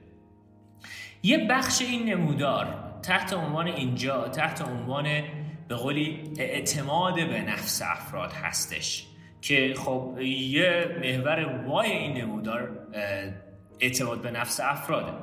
یه 1.23 1.37
بخش 1.37 1.81
این 1.81 2.09
نمودار 2.09 2.91
تحت 3.03 3.33
عنوان 3.33 3.67
اینجا 3.67 4.27
تحت 4.27 4.61
عنوان 4.61 5.23
به 5.71 5.77
قولی 5.77 6.19
اعتماد 6.37 7.15
به 7.15 7.41
نفس 7.41 7.81
افراد 7.85 8.33
هستش 8.33 9.07
که 9.41 9.73
خب 9.77 10.17
یه 10.21 10.97
محور 11.03 11.63
وای 11.67 11.91
این 11.91 12.17
نمودار 12.17 12.87
اعتماد 13.79 14.21
به 14.21 14.31
نفس 14.31 14.59
افراده. 14.63 15.13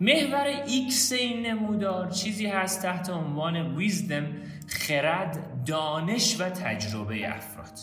محور 0.00 0.46
X 0.66 1.12
این 1.12 1.46
نمودار 1.46 2.10
چیزی 2.10 2.46
هست 2.46 2.82
تحت 2.82 3.10
عنوان 3.10 3.76
wisdom 3.76 4.26
خرد 4.68 5.64
دانش 5.66 6.40
و 6.40 6.50
تجربه 6.50 7.28
افراد. 7.28 7.78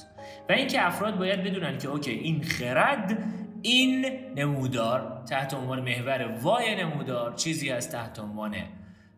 و 0.50 0.51
اینکه 0.51 0.88
افراد 0.88 1.17
باید 1.17 1.43
بدونن 1.43 1.77
که 1.77 1.88
okay 1.88 2.12
این 2.12 2.43
خرد 2.43 3.24
این 3.62 4.05
نمودار 4.36 5.24
تحت 5.29 5.53
عنوان 5.53 5.81
محور 5.81 6.39
Y 6.41 6.75
نمودار 6.75 7.34
چیزی 7.34 7.70
هست 7.70 7.91
تحت 7.91 8.20
عنوان 8.20 8.55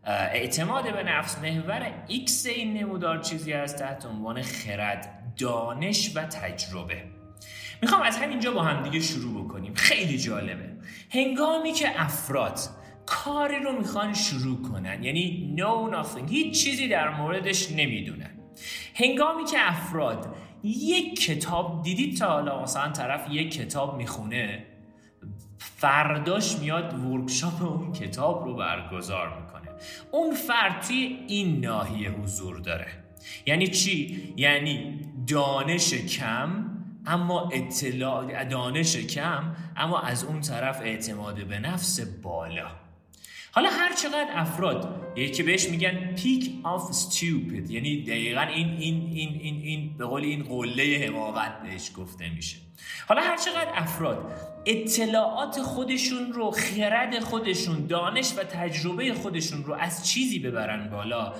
اعتماد 0.06 0.92
به 0.92 1.02
نفس 1.02 1.38
محور 1.38 1.92
X 2.08 2.46
این 2.46 2.74
نمودار 2.74 3.18
چیزی 3.18 3.52
است 3.52 3.78
تحت 3.78 4.06
عنوان 4.06 4.42
خرد 4.42 5.32
دانش 5.38 6.16
و 6.16 6.22
تجربه. 6.22 7.02
می‌خوام 7.82 8.02
از 8.02 8.16
همینجا 8.16 8.52
با 8.52 8.62
هم 8.62 8.82
دیگه 8.82 9.00
شروع 9.00 9.44
بکنیم. 9.44 9.74
خیلی 9.74 10.18
جالبه. 10.18 10.70
هنگامی 11.10 11.72
که 11.72 12.02
افراد 12.02 12.60
کاری 13.06 13.60
رو 13.60 13.72
می‌خوان 13.72 14.14
شروع 14.14 14.62
کنن 14.62 15.02
یعنی 15.02 15.56
no 15.58 15.94
nothing 15.94 16.30
هیچ 16.30 16.64
چیزی 16.64 16.88
در 16.88 17.08
موردش 17.08 17.72
نمی‌دونن. 17.72 18.30
هنگامی 18.94 19.44
که 19.44 19.56
افراد 19.58 20.36
یک 20.62 21.26
کتاب 21.26 21.82
دیدید 21.82 22.18
تا 22.18 22.26
حالا 22.28 22.62
مثلا 22.62 22.92
طرف 22.92 23.26
یک 23.30 23.54
کتاب 23.54 23.96
می‌خونه 23.96 24.64
فرداش 25.58 26.58
میاد 26.58 27.04
ورکشاپ 27.04 27.62
اون 27.62 27.92
کتاب 27.92 28.44
رو 28.44 28.56
برگزار 28.56 29.43
اون 30.10 30.34
فرد 30.34 30.86
این 30.90 31.60
ناحیه 31.60 32.10
حضور 32.10 32.58
داره 32.58 32.86
یعنی 33.46 33.66
چی؟ 33.66 34.34
یعنی 34.36 35.00
دانش 35.26 35.94
کم 35.94 36.70
اما 37.06 37.50
اطلاع 37.52 38.44
دانش 38.44 38.96
کم 38.96 39.56
اما 39.76 40.00
از 40.00 40.24
اون 40.24 40.40
طرف 40.40 40.80
اعتماد 40.80 41.46
به 41.46 41.58
نفس 41.58 42.00
بالا 42.00 42.83
حالا 43.54 43.70
هر 43.70 43.94
چقدر 43.94 44.28
افراد 44.34 45.04
یکی 45.16 45.42
بهش 45.42 45.68
میگن 45.68 46.14
پیک 46.14 46.52
آف 46.62 46.92
stupid 46.92 47.70
یعنی 47.70 48.02
دقیقا 48.02 48.40
این 48.40 48.68
این 48.68 49.10
این 49.12 49.40
این 49.40 49.62
این 49.62 49.96
به 49.98 50.06
قول 50.06 50.22
این 50.22 50.42
قله 50.42 51.06
حماقت 51.06 51.62
بهش 51.62 51.90
گفته 51.96 52.30
میشه. 52.30 52.56
حالا 53.08 53.22
هر 53.22 53.36
چقدر 53.36 53.70
افراد 53.74 54.32
اطلاعات 54.66 55.62
خودشون 55.62 56.32
رو 56.32 56.50
خرد 56.50 57.18
خودشون 57.18 57.86
دانش 57.86 58.32
و 58.38 58.44
تجربه 58.44 59.14
خودشون 59.14 59.64
رو 59.64 59.74
از 59.74 60.08
چیزی 60.08 60.38
ببرن 60.38 60.90
بالا 60.90 61.34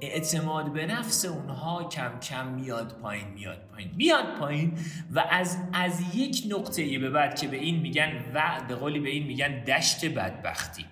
اعتماد 0.00 0.72
به 0.72 0.86
نفس 0.86 1.24
اونها 1.24 1.88
کم 1.88 2.18
کم 2.20 2.46
میاد 2.46 2.98
پایین 3.02 3.28
میاد 3.28 3.58
پایین 3.72 3.90
میاد 3.96 4.38
پایین 4.40 4.78
و 5.14 5.24
از 5.30 5.58
از 5.72 6.16
یک 6.16 6.42
نقطه 6.48 6.98
به 6.98 7.10
بعد 7.10 7.40
که 7.40 7.48
به 7.48 7.56
این 7.56 7.80
میگن 7.80 8.24
و 8.34 8.42
به 8.68 8.74
قولی 8.74 9.00
به 9.00 9.10
این 9.10 9.26
میگن 9.26 9.64
دشت 9.64 10.04
بدبختی. 10.04 10.84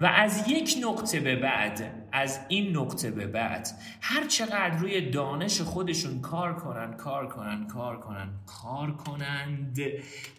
و 0.00 0.06
از 0.06 0.48
یک 0.48 0.76
نقطه 0.82 1.20
به 1.20 1.36
بعد 1.36 2.06
از 2.12 2.40
این 2.48 2.76
نقطه 2.76 3.10
به 3.10 3.26
بعد 3.26 3.68
هر 4.00 4.26
چقدر 4.26 4.76
روی 4.76 5.10
دانش 5.10 5.60
خودشون 5.60 6.20
کار 6.20 6.54
کنن 6.54 6.96
کار 6.96 7.28
کنن 7.28 7.66
کار 7.66 8.00
کنن 8.00 8.30
کار 8.46 8.96
کنند 8.96 9.80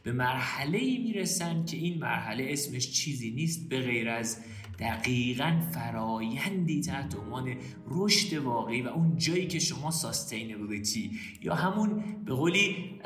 به 0.04 0.12
مرحله 0.12 0.78
ای 0.78 0.98
می‌رسن 0.98 1.66
که 1.66 1.78
این 1.78 2.00
مرحله 2.00 2.48
اسمش 2.50 2.92
چیزی 2.92 3.32
نیست 3.32 3.70
به 3.70 3.82
غیر 3.82 4.10
از 4.10 4.38
دقیقا 4.80 5.62
فرایندی 5.72 6.82
تحت 6.82 7.16
عنوان 7.16 7.56
رشد 7.88 8.38
واقعی 8.38 8.82
و 8.82 8.88
اون 8.88 9.18
جایی 9.18 9.48
که 9.48 9.60
شما 9.60 9.92
ساستینبیلیتی 9.92 11.12
یا 11.42 11.56
همون 11.56 12.04
به 12.26 12.34
قولی 12.34 13.00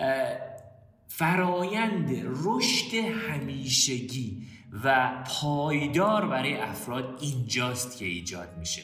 فرایند 1.08 2.10
رشد 2.46 2.94
همیشگی 2.94 4.48
و 4.84 5.10
پایدار 5.42 6.26
برای 6.26 6.58
افراد 6.58 7.20
اینجاست 7.22 8.00
که 8.00 8.06
ایجاد 8.06 8.58
میشه. 8.60 8.82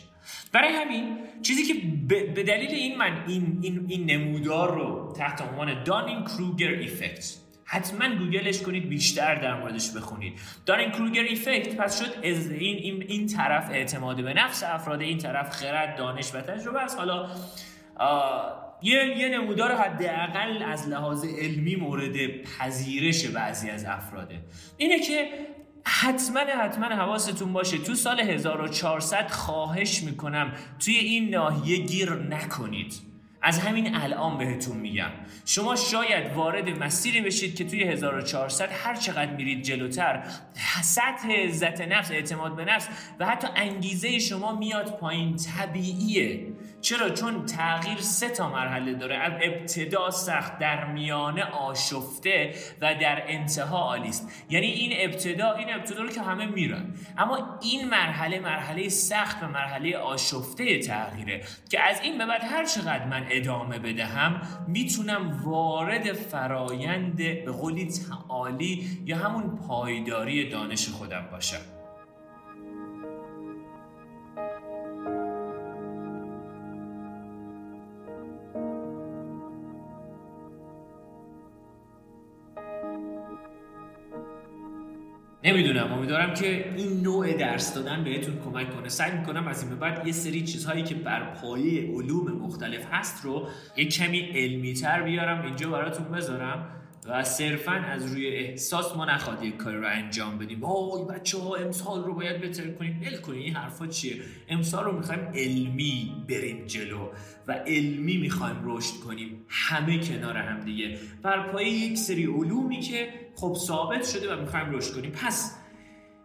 برای 0.52 0.74
همین 0.74 1.18
چیزی 1.42 1.64
که 1.64 1.74
به 2.34 2.44
دلیل 2.44 2.72
این 2.72 2.98
من 2.98 3.24
این, 3.28 3.60
این, 3.62 3.86
این 3.88 4.06
نمودار 4.06 4.76
رو 4.76 5.14
تحت 5.18 5.42
عنوان 5.42 5.84
دانین 5.84 6.24
کروگر 6.24 6.70
ایفکت 6.70 7.36
حتما 7.66 8.16
گوگلش 8.16 8.62
کنید 8.62 8.90
بیشتر 8.90 9.36
در 9.36 9.60
موردش 9.60 9.92
بخونید. 9.92 10.40
دارین 10.66 10.92
کروگر 10.92 11.24
ایفکت 11.24 11.76
پس 11.76 12.00
شد 12.00 12.26
از 12.26 12.52
این, 12.52 12.78
این, 12.78 13.04
این 13.08 13.28
طرف 13.28 13.70
اعتماد 13.70 14.24
به 14.24 14.34
نفس 14.34 14.64
افراد 14.64 15.02
این 15.02 15.18
طرف 15.18 15.50
خرد 15.50 15.98
دانش 15.98 16.36
و 16.36 16.42
تجربه 16.42 16.80
است. 16.80 16.98
حالا 16.98 17.30
یه, 18.82 19.18
یه 19.18 19.30
نمودار 19.30 19.76
حداقل 19.76 20.64
از 20.64 20.88
لحاظ 20.88 21.26
علمی 21.26 21.76
مورد 21.76 22.44
پذیرش 22.44 23.26
بعضی 23.26 23.70
از 23.70 23.86
افراده. 23.86 24.42
اینه 24.78 25.00
که 25.00 25.30
حتما 25.88 26.40
حتما 26.40 26.86
حواستون 26.86 27.54
باشه. 27.54 27.78
تو 27.78 27.96
سال 27.96 28.20
1400 28.20 29.32
خواهش 29.32 30.04
می‌کنم. 30.04 30.54
توی 30.80 30.98
این 30.98 31.30
ناحیه 31.30 31.78
گیر 31.78 32.14
نکنید. 32.14 32.94
از 33.42 33.60
همین 33.60 33.96
الان 33.96 34.38
بهتون 34.38 34.78
میگم. 34.78 35.10
شما 35.46 35.76
شاید 35.76 36.34
وارد 36.34 36.70
مسیری 36.70 37.22
بشید 37.22 37.56
که 37.56 37.66
توی 37.66 37.84
1400 37.84 38.70
هر 38.72 38.96
چقدر 38.96 39.36
میرید 39.36 39.64
جلوتر 39.64 40.24
سطح 40.84 41.32
عزت 41.32 41.82
نفس 41.82 42.12
اعتماد 42.12 42.56
به 42.56 42.66
نفس 42.66 42.88
و 43.20 43.26
حتی 43.26 43.48
انگیزه 43.56 44.20
شما 44.20 44.56
میاد 44.56 44.98
پایین. 45.00 45.36
طبیعیه. 45.36 46.48
چرا؟ 46.86 47.10
چون 47.10 47.46
تغییر 47.46 47.98
سه 47.98 48.30
تا 48.30 48.50
مرحله 48.50 48.94
داره. 48.94 49.40
ابتدا 49.42 50.12
سخت 50.12 50.60
در 50.60 50.86
میانه 50.86 51.44
آشفته 51.44 52.56
و 52.82 52.96
در 52.96 53.24
انتها 53.28 53.78
عالی 53.78 54.10
است. 54.10 54.46
یعنی 54.50 54.68
این 54.68 54.92
ابتدا 54.96 55.54
این 55.54 55.74
ابتدا 55.74 56.02
رو 56.02 56.10
که 56.10 56.22
همه 56.22 56.46
میرن. 56.46 56.94
اما 57.18 57.60
این 57.62 57.90
مرحله 57.90 58.40
مرحله 58.40 58.90
سخت 58.90 59.44
و 59.44 59.48
مرحله 59.48 59.98
آشفته 59.98 60.80
تغییره 60.80 61.44
که 61.70 61.80
از 61.80 62.02
این 62.02 62.18
به 62.18 62.26
بعد 62.26 62.44
هر 62.44 62.66
چقدر 62.66 63.06
من 63.06 63.26
ادامه 63.30 63.80
بدهم 63.80 64.42
می‌تونم 64.68 65.42
وارد 65.44 66.14
فرایند 66.14 67.16
به 67.16 67.52
قولی 67.52 67.88
تعالی 67.88 69.02
یا 69.06 69.18
همون 69.18 69.58
پایداری 69.68 70.50
دانش 70.50 70.90
خودم 70.90 71.28
باشم. 71.32 71.75
نمی‌دونم. 85.46 85.94
امیدوارم 85.94 86.34
که 86.34 86.74
این 86.78 87.02
نوع 87.02 87.34
درس 87.34 87.74
دادن 87.74 88.04
بهتون 88.04 88.36
کمک 88.46 88.76
کنه. 88.76 88.90
سعی 88.90 89.18
می‌کنم 89.18 89.48
از 89.48 89.62
این 89.62 89.70
به 89.70 89.76
بعد 89.76 90.08
یه 90.08 90.14
سری 90.14 90.42
چیزهایی 90.42 90.84
که 90.84 90.96
بر 90.96 91.34
پایه 91.34 91.92
علوم 91.92 92.32
مختلف 92.32 92.86
هست 92.92 93.26
رو 93.26 93.48
یه 93.78 93.86
کمی 93.86 94.20
علمی 94.20 94.74
تر 94.74 95.02
بیارم 95.02 95.46
اینجا 95.46 95.70
براتون 95.70 96.06
بذارم 96.06 96.70
و 97.10 97.24
صرفا 97.24 97.72
از 97.72 98.14
روی 98.14 98.28
احساس 98.28 98.96
ما 98.96 99.06
نخواد 99.06 99.44
یک 99.44 99.58
کاری 99.58 99.78
رو 99.78 99.88
انجام 99.88 100.38
بدیم. 100.38 100.62
وای 100.62 101.06
بچه 101.06 101.38
ها 101.38 101.56
امسال 101.56 102.04
رو 102.04 102.14
باید 102.14 102.42
بهتر 102.42 102.68
کنیم. 102.68 103.00
بل 103.00 103.18
کنیم 103.18 103.42
این 103.42 103.56
حرفا 103.56 103.88
چیه؟ 103.88 104.16
امسال 104.50 104.84
رو 104.84 104.98
می‌خوایم 104.98 105.32
علمی 105.36 106.12
بریم 106.30 106.66
جلو 106.66 107.10
و 107.48 107.52
علمی 107.52 108.18
می‌خوایم 108.18 108.56
رشد 108.64 108.94
کنیم. 109.08 109.46
همه 109.50 110.00
کنار 110.00 110.38
هم 110.38 110.60
دیگه. 110.60 110.98
بر 111.22 111.52
پایه 111.52 111.70
یک 111.70 111.98
سری 111.98 112.26
علومی 112.26 112.80
که 112.80 113.25
خب 113.36 113.58
ثابت 113.60 114.06
شده 114.06 114.36
و 114.36 114.42
می‌خوایم 114.42 114.72
رشد 114.72 114.94
کنیم. 114.96 115.12
پس 115.12 115.56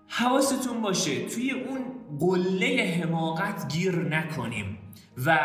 حواستون 0.09 0.83
باشه 0.83 1.29
توی 1.29 1.51
اون 1.51 1.85
قله 2.21 3.01
حماقت 3.03 3.69
گیر 3.69 3.97
نکنیم 3.97 4.79
و 5.27 5.39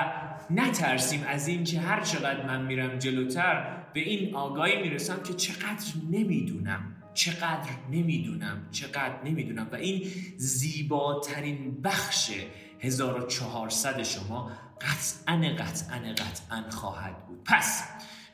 نترسیم 0.49 1.23
از 1.27 1.47
این 1.47 1.63
که 1.63 1.79
هر 1.79 2.01
چقدر 2.01 2.45
من 2.47 2.65
میرم 2.65 2.99
جلوتر 2.99 3.77
به 3.93 3.99
این 3.99 4.35
آگاهی 4.35 4.81
می‌رسم 4.81 5.23
که 5.23 5.33
چقدر 5.33 5.85
نمی‌دونم 6.11 6.95
چقدر 7.13 7.69
نمی‌دونم 7.91 8.67
چقدر 8.71 9.23
نمی‌دونم. 9.25 9.67
و 9.71 9.75
این 9.75 10.07
زیباترین 10.37 11.81
بخش 11.81 12.31
1400 12.79 14.03
شما 14.03 14.51
قطعا 14.81 15.35
قطعا 15.35 15.97
قطعا 16.13 16.69
خواهد 16.69 17.25
بود. 17.27 17.43
پس 17.45 17.83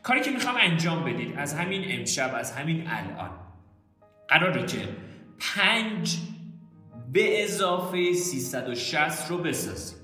کاری 0.04 0.22
که 0.22 0.32
می‌خوام 0.32 0.56
انجام 0.60 1.04
بدید 1.04 1.38
از 1.38 1.54
همین 1.54 2.00
امشب 2.00 2.36
از 2.36 2.52
همین 2.52 2.88
الان 2.88 3.30
قراره 4.28 4.66
که 4.66 4.90
پنج 5.40 6.18
به 7.14 7.44
اضافه 7.44 8.14
360 8.14 9.30
رو 9.30 9.38
بسازیم. 9.38 10.01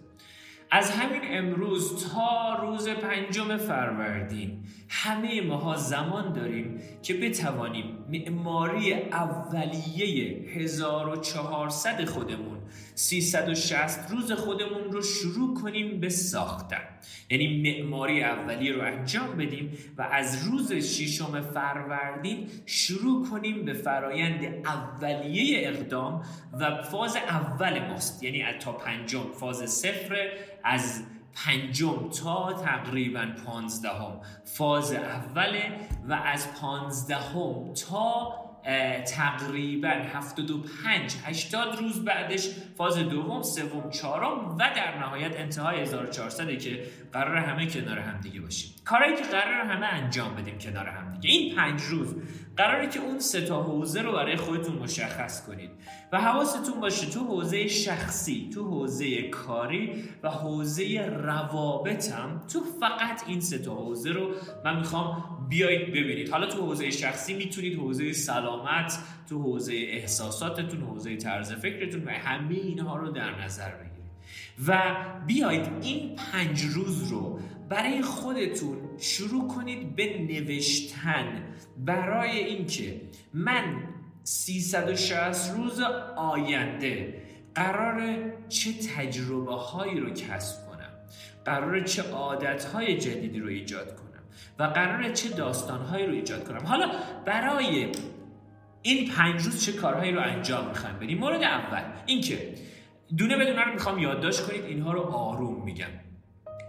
از 0.72 0.92
همین 0.92 1.22
امروز 1.24 2.06
تا 2.06 2.56
روز 2.62 2.90
پنجم 2.90 3.58
فروردین 3.58 4.64
همه 4.90 5.42
ماها 5.42 5.76
زمان 5.76 6.34
داریم 6.34 6.82
که 7.04 7.14
بتوانیم 7.14 8.06
معماری 8.10 8.94
اولیه 8.94 10.46
1400 10.56 12.06
خودمون 12.06 12.58
360 12.96 14.12
روز 14.12 14.32
خودمون 14.32 14.92
رو 14.92 15.02
شروع 15.02 15.62
کنیم 15.62 16.00
به 16.00 16.10
ساختن. 16.10 16.82
یعنی 17.30 17.62
معماری 17.62 18.24
اولیه 18.24 18.74
رو 18.74 18.82
انجام 18.82 19.38
بدیم 19.38 19.78
و 19.98 20.02
از 20.02 20.48
روز 20.48 20.74
ششم 20.74 21.42
فروردین 21.42 22.48
شروع 22.66 23.30
کنیم 23.30 23.66
به 23.66 23.74
فرایند 23.74 24.66
اولیه 24.66 25.68
اقدام 25.68 26.24
و 26.60 26.82
فاز 26.82 27.16
اول 27.16 27.88
ماست. 27.88 28.24
یعنی 28.24 28.46
تا 28.60 28.72
پنجم 28.72 29.24
فاز 29.40 29.70
صفر 29.70 30.30
از 30.68 31.04
پنجم 31.46 32.10
تا 32.10 32.54
تقریبا 32.54 33.28
پانزدهم. 33.46 34.22
فاز 34.46 34.94
اوله 34.94 35.72
و 36.08 36.14
از 36.14 36.54
پانزدهم 36.62 37.74
تا 37.74 38.34
تقریبا 39.06 39.90
75 39.90 41.16
80 41.26 41.80
روز 41.80 42.06
بعدش 42.06 42.50
فاز 42.78 42.98
دوم 42.98 43.42
سوم 43.42 43.90
چهارم 43.90 44.56
و 44.56 44.58
در 44.58 44.98
نهایت 45.00 45.40
انتهای 45.40 45.80
1400 45.80 46.58
که 46.58 46.84
قرار 47.14 47.38
همه 47.38 47.66
کنار 47.66 48.00
هم 48.00 48.22
دیگه 48.22 48.42
باشیم. 48.42 48.72
کارهایی 48.86 49.16
که 49.16 49.24
قرار 49.24 49.62
همه 49.62 49.86
انجام 49.86 50.36
بدیم 50.36 50.58
کنار 50.58 50.88
هم 50.88 51.10
دیگه. 51.10 51.30
این 51.30 51.56
پنج 51.56 51.82
روز 51.82 52.16
قراره 52.58 52.90
که 52.90 53.00
اون 53.00 53.20
سه 53.20 53.42
تا 53.42 53.64
حوزه 53.64 54.02
رو 54.02 54.12
برای 54.12 54.36
خودتون 54.36 54.76
مشخص 54.76 55.48
کنید. 55.48 55.70
و 56.12 56.22
حواستون 56.22 56.80
باشه 56.82 57.10
تو 57.10 57.20
حوزه 57.20 57.68
شخصی 57.68 58.50
تو 58.54 58.64
حوزه 58.64 59.30
کاری 59.30 60.04
و 60.24 60.30
حوزه 60.30 61.02
روابطم 61.24 62.42
تو 62.54 62.60
فقط 62.80 63.24
این 63.28 63.42
سه 63.42 63.60
تا 63.60 63.76
حوزه 63.76 64.12
رو 64.12 64.32
من 64.66 64.78
می‌خوام 64.78 65.24
بیایید 65.50 65.88
ببینید. 65.90 66.30
حالا 66.30 66.48
تو 66.48 66.62
حوزه 66.62 66.92
شخصی 66.92 67.34
می‌تونید 67.34 67.80
حوزه 67.80 68.14
سلامت 68.14 69.00
تو 69.30 69.42
حوزه 69.42 69.74
احساساتتون 69.74 70.82
حوزه 70.82 71.16
طرز 71.16 71.54
فکرتون 71.54 72.04
و 72.04 72.10
همه 72.10 72.56
اینها 72.56 72.98
رو 72.98 73.10
در 73.10 73.44
نظر 73.44 73.70
بگیرید. 73.72 73.98
و 74.68 74.96
بیایید 75.28 75.68
این 75.82 76.16
پنج 76.16 76.64
روز 76.64 77.12
رو 77.12 77.40
برای 77.70 78.02
خودتون 78.02 78.78
شروع 78.98 79.48
کنید 79.48 79.96
به 79.96 80.20
نوشتن. 80.20 81.44
برای 81.78 82.40
اینکه 82.40 83.02
من 83.34 83.84
360 84.24 85.56
روز 85.56 85.82
آینده 86.16 87.22
قرار 87.56 88.24
چه 88.50 88.74
تجربه 88.74 89.56
هایی 89.56 90.00
رو 90.00 90.10
کسب 90.10 90.68
کنم؟ 90.68 90.90
قرار 91.46 91.80
چه 91.80 92.04
عادت 92.04 92.64
های 92.66 92.98
جدیدی 92.98 93.40
رو 93.40 93.48
ایجاد 93.48 93.96
کنم؟ 93.96 94.24
و 94.60 94.64
قرار 94.64 95.14
چه 95.14 95.30
داستان 95.30 95.82
هایی 95.82 96.06
رو 96.06 96.14
ایجاد 96.14 96.48
کنم؟ 96.48 96.66
حالا 96.66 96.92
برای 97.26 97.92
این 98.82 99.10
پنج 99.10 99.46
روز 99.46 99.66
چه 99.66 99.72
کارهایی 99.72 100.12
رو 100.12 100.22
انجام 100.22 100.68
می‌خوایم 100.68 100.96
بدیم 101.00 101.18
مورد 101.18 101.44
اول 101.44 101.82
اینکه 102.06 102.54
دونه 103.18 103.38
بدونه 103.38 103.66
رو 103.66 103.74
می‌خوام 103.74 104.00
یادداشت 104.00 104.48
کنید. 104.48 104.66
اینها 104.66 104.94
رو 104.94 105.02
آروم 105.02 105.66
میگم. 105.66 106.07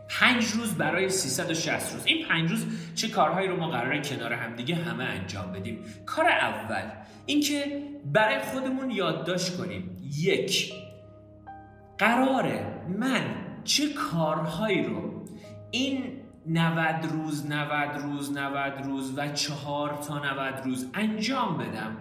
پنج 0.08 0.46
روز 0.46 0.74
برای 0.74 1.08
360 1.08 1.94
روز. 1.94 2.06
این 2.06 2.26
پنج 2.26 2.50
روز 2.50 2.66
چه 2.94 3.08
کارهایی 3.08 3.48
رو 3.48 3.56
ما 3.56 3.68
قراره 3.68 4.02
کنار 4.02 4.32
همدیگه 4.32 4.74
همه 4.74 5.04
انجام 5.04 5.52
بدیم؟ 5.52 5.78
کار 6.06 6.26
اول 6.26 6.90
اینکه 7.26 7.82
برای 8.12 8.38
خودمون 8.38 8.90
یادداشت 8.90 9.56
کنیم. 9.56 9.96
یک 10.18 10.72
قراره 11.98 12.66
من 12.98 13.22
چه 13.64 13.92
کارهایی 13.92 14.82
رو 14.82 15.24
این 15.70 16.18
90 16.46 17.12
روز 17.12 17.50
90 17.50 18.02
روز 18.02 18.36
90 18.36 18.72
روز 18.84 19.18
و 19.18 19.28
چهار 19.28 19.98
تا 20.08 20.18
90 20.18 20.64
روز 20.64 20.90
انجام 20.94 21.58
بدم 21.58 21.96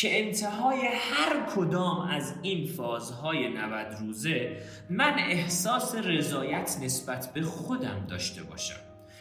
که 0.00 0.26
انتهای 0.26 0.80
هر 0.86 1.46
کدام 1.56 2.00
از 2.00 2.34
این 2.42 2.66
فازهای 2.66 3.48
90 3.48 3.96
روزه 4.00 4.56
من 4.90 5.14
احساس 5.18 5.94
رضایت 5.94 6.78
نسبت 6.82 7.32
به 7.34 7.42
خودم 7.42 8.06
داشته 8.08 8.42
باشم. 8.42 8.80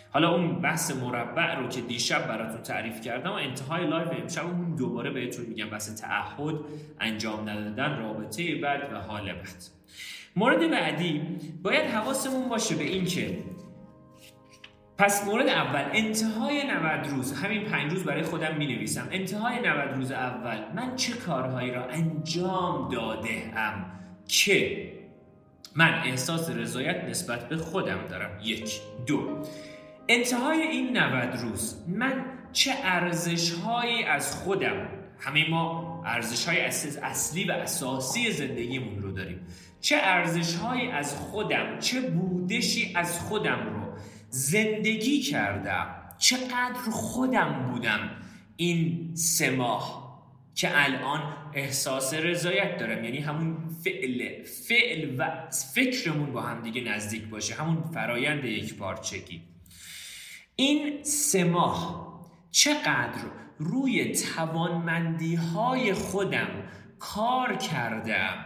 حالا 0.10 0.36
اون 0.36 0.62
بحث 0.62 0.92
مربع 0.92 1.56
رو 1.56 1.68
که 1.68 1.82
دیشب 1.82 2.28
براتون 2.28 2.62
تعریف 2.62 3.02
کردم 3.02 3.30
و 3.30 3.34
انتهای 3.34 3.88
live 3.88 4.10
امشب 4.12 4.46
اون 4.46 4.76
دوباره 4.76 5.10
بهتون 5.10 5.46
میگم 5.46 5.70
بحث 5.70 6.02
تعهد 6.02 6.56
انجام 7.00 7.50
ندادن 7.50 7.98
رابطه 7.98 8.56
بد 8.56 8.90
و 8.94 8.98
حال 8.98 9.34
بد. 9.34 9.64
مورد 10.36 10.72
بعدی 10.72 11.22
باید 11.64 11.86
حواسمون 11.86 12.50
باشه 12.50 12.76
به 12.76 12.84
این 12.84 13.06
که 13.06 13.38
پس 14.98 15.26
مورد 15.26 15.48
اول 15.48 15.84
انتهای 15.94 16.64
90 16.64 17.08
روز. 17.08 17.34
همین 17.34 17.64
پنج 17.64 17.92
روز 17.92 18.04
برای 18.04 18.24
خودم 18.24 18.56
می 18.58 18.68
نویسم 18.68 19.08
انتهای 19.12 19.60
90 19.60 19.96
روز 19.96 20.12
اول 20.12 20.58
من 20.76 20.96
چه 20.96 21.14
کارهایی 21.14 21.72
را 21.72 21.86
انجام 21.86 22.90
داده 22.92 23.54
ام؟ 23.56 23.86
که 24.28 24.88
من 25.76 25.94
احساس 26.06 26.50
رضایت 26.50 27.04
نسبت 27.04 27.50
به 27.50 27.58
خودم 27.58 28.08
دارم. 28.10 28.40
یک. 28.44 28.80
دو. 29.06 29.44
انتهای 30.10 30.62
این 30.62 30.98
90 30.98 31.40
روز 31.42 31.84
من 31.88 32.26
چه 32.54 32.72
ارزش 32.84 33.54
هایی 33.54 34.04
از 34.04 34.36
خودم 34.36 34.88
همه 35.20 35.50
ما 35.50 36.04
ارزش 36.06 36.48
های 36.48 36.60
اصلی 37.02 37.44
و 37.44 37.52
اساسی 37.52 38.32
زندگیمون 38.32 39.02
رو 39.02 39.12
داریم. 39.12 39.48
چه 39.82 39.96
ارزش 40.00 40.56
هایی 40.56 40.92
از 40.92 41.16
خودم 41.16 41.80
چه 41.80 42.02
بودشی 42.02 42.94
از 42.96 43.20
خودم 43.20 43.74
رو 43.74 43.88
زندگی 44.38 45.22
کردم. 45.22 45.96
چقدر 46.18 46.92
خودم 46.92 47.70
بودم 47.72 48.10
این 48.56 49.12
سه 49.16 49.50
ماه 49.50 50.08
که 50.56 50.70
الان 50.74 51.34
احساس 51.54 52.14
رضایت 52.14 52.78
دارم. 52.78 53.04
یعنی 53.04 53.18
همون 53.18 53.70
فعل 53.84 54.44
فعل 54.44 55.16
و 55.18 55.50
فکرمون 55.74 56.34
با 56.34 56.42
هم 56.42 56.62
دیگه 56.62 56.82
نزدیک 56.82 57.24
باشه. 57.24 57.56
همون 57.56 57.84
فرایند 57.94 58.46
یک 58.46 58.76
پارچگی. 58.76 59.42
این 60.56 61.04
سه 61.04 61.44
ماه 61.44 62.08
چقدر 62.52 63.22
روی 63.58 64.12
توانمندی 64.12 65.36
های 65.36 65.94
خودم 65.94 66.50
کار 67.00 67.56
کردم؟ 67.56 68.46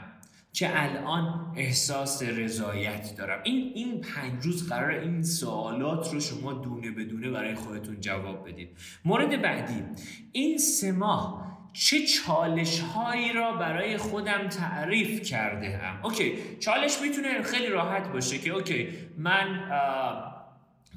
که 0.54 0.82
الان 0.84 1.54
احساس 1.56 2.24
رضایت 2.24 3.16
دارم. 3.18 3.42
این 3.44 3.72
این 3.76 4.02
پنج 4.02 4.46
روز 4.46 4.70
قرار 4.70 4.92
این 4.92 5.24
سوالات 5.24 6.14
رو 6.14 6.20
شما 6.20 6.54
دونه 6.54 6.92
به 6.92 7.06
دونه 7.06 7.30
برای 7.30 7.56
خودتون 7.56 8.00
جواب 8.00 8.50
بدید. 8.50 8.78
مورد 9.06 9.42
بعدی 9.42 9.84
این 10.32 10.58
سه 10.58 10.92
ماه 10.92 11.52
چه 11.74 12.06
چالش 12.06 12.80
هایی 12.80 13.34
را 13.34 13.52
برای 13.52 13.98
خودم 13.98 14.48
تعریف 14.48 15.22
کرده‌ام 15.22 16.06
okay 16.06 16.34
چالش 16.60 17.02
می‌تونه 17.02 17.42
خیلی 17.42 17.68
راحت 17.68 18.12
باشه 18.12 18.38
که 18.38 18.50
okay 18.50 18.88
من 19.18 19.70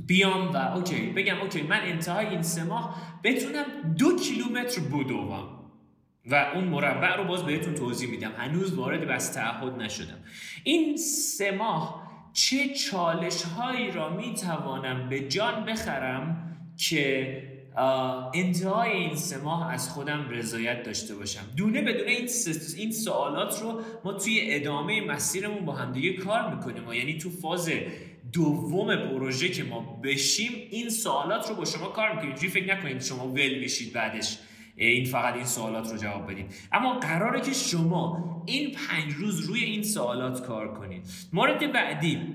بیام 0.07 0.53
و 0.53 0.57
okay 0.57 1.07
بگم 1.07 1.40
okay 1.40 1.62
من 1.62 1.81
انتهای 1.81 2.27
این 2.27 2.43
سه 2.43 2.64
ماه 2.64 2.97
بتونم 3.25 3.64
دو 3.99 4.17
کیلومتر 4.17 4.81
بدوم. 4.81 5.54
و 6.26 6.50
اون 6.54 6.64
مربع 6.64 7.16
رو 7.16 7.24
باز 7.24 7.46
بهتون 7.46 7.74
توضیح 7.74 8.10
میدم. 8.10 8.32
هنوز 8.37 8.74
وارد 8.74 9.06
بحث 9.07 9.33
تعهد 9.32 9.82
نشدم. 9.82 10.18
این 10.64 10.96
سه 10.96 11.50
ماه 11.50 12.04
چه 12.32 12.74
چالش 12.74 13.42
هایی 13.42 13.90
را 13.90 14.16
می‌توانم 14.16 15.08
به 15.08 15.20
جان 15.20 15.64
بخرم 15.64 16.40
که 16.78 17.42
انتهای 18.34 18.92
این 18.92 19.16
سه 19.16 19.38
ماه 19.38 19.72
از 19.72 19.90
خودم 19.90 20.28
رضایت 20.30 20.82
داشته 20.82 21.14
باشم؟ 21.14 21.40
دونه 21.56 21.82
بدون 21.82 22.08
این, 22.08 22.28
این 22.76 22.92
سوالات 22.92 23.62
رو 23.62 23.80
ما 24.04 24.12
توی 24.12 24.40
ادامه 24.42 25.00
مسیرمون 25.00 25.64
با 25.64 25.72
همدیگه 25.72 26.12
کار 26.12 26.54
می‌کنیم. 26.54 26.88
و 26.88 26.94
یعنی 26.94 27.18
تو 27.18 27.30
فاز 27.30 27.70
دوم 28.32 28.96
پروژه 28.96 29.48
که 29.48 29.64
ما 29.64 30.00
بشیم 30.04 30.52
این 30.70 30.88
سوالات 30.88 31.48
رو 31.48 31.54
با 31.54 31.64
شما 31.64 31.87
کار 31.87 32.10
می‌کنیم. 32.10 32.28
اینجوری 32.28 32.48
فکر 32.48 32.76
نکنید 32.76 33.02
شما 33.02 33.28
ول 33.28 33.58
میشید 33.58 33.92
بعدش. 33.92 34.38
این 34.76 35.04
فقط 35.04 35.34
این 35.34 35.44
سوالات 35.44 35.90
رو 35.90 35.96
جواب 35.98 36.30
بدید 36.30 36.54
اما 36.72 36.98
قراره 36.98 37.40
که 37.40 37.52
شما 37.52 38.24
این 38.46 38.74
پنج 38.74 39.12
روز 39.12 39.40
روی 39.40 39.64
این 39.64 39.82
سوالات 39.82 40.46
کار 40.46 40.74
کنید 40.78 41.06
مورد 41.32 41.72
بعدی 41.72 42.34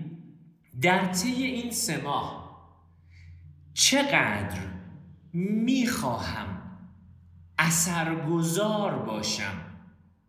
در 0.82 1.06
طی 1.06 1.44
این 1.44 1.72
سه 1.72 2.02
ماه 2.02 2.50
چقدر 3.74 4.60
می‌خواهم 5.34 6.62
اثرگذار 7.58 8.96
باشم؟ 8.96 9.62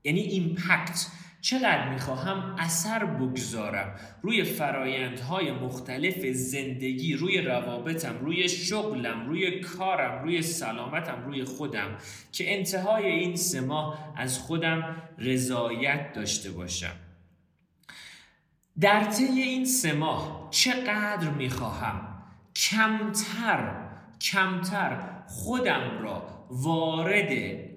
یعنی 0.04 0.20
ایمپکت 0.20 1.06
چقدر 1.40 1.88
می‌خواهم 1.88 2.57
اثر 2.59 3.05
بگذارم؟ 3.05 3.94
روی 4.22 4.44
فرایندهای 4.44 5.53
مختلف 5.53 6.26
زندگی 6.26 7.14
روی 7.14 7.40
روابطم 7.40 8.18
روی 8.20 8.48
شغلم 8.48 9.26
روی 9.26 9.61
کارم 9.61 10.22
روی 10.22 10.42
سلامتم 10.42 11.24
روی 11.26 11.44
خودم. 11.44 11.96
که 12.33 12.59
انتهای 12.59 13.07
این 13.07 13.37
سه 13.37 13.61
ماه 13.61 14.14
از 14.16 14.38
خودم 14.38 15.03
رضایت 15.18 16.12
داشته 16.12 16.50
باشم. 16.50 16.96
در 18.81 19.05
طی 19.05 19.24
این 19.24 19.64
سه 19.64 19.92
ماه 19.92 20.48
چقدر 20.50 21.31
می‌خواهم 21.31 22.22
کمتر 22.57 23.90
کمتر 24.20 25.00
خودم 25.26 25.98
را 26.03 26.46
وارد 26.50 27.69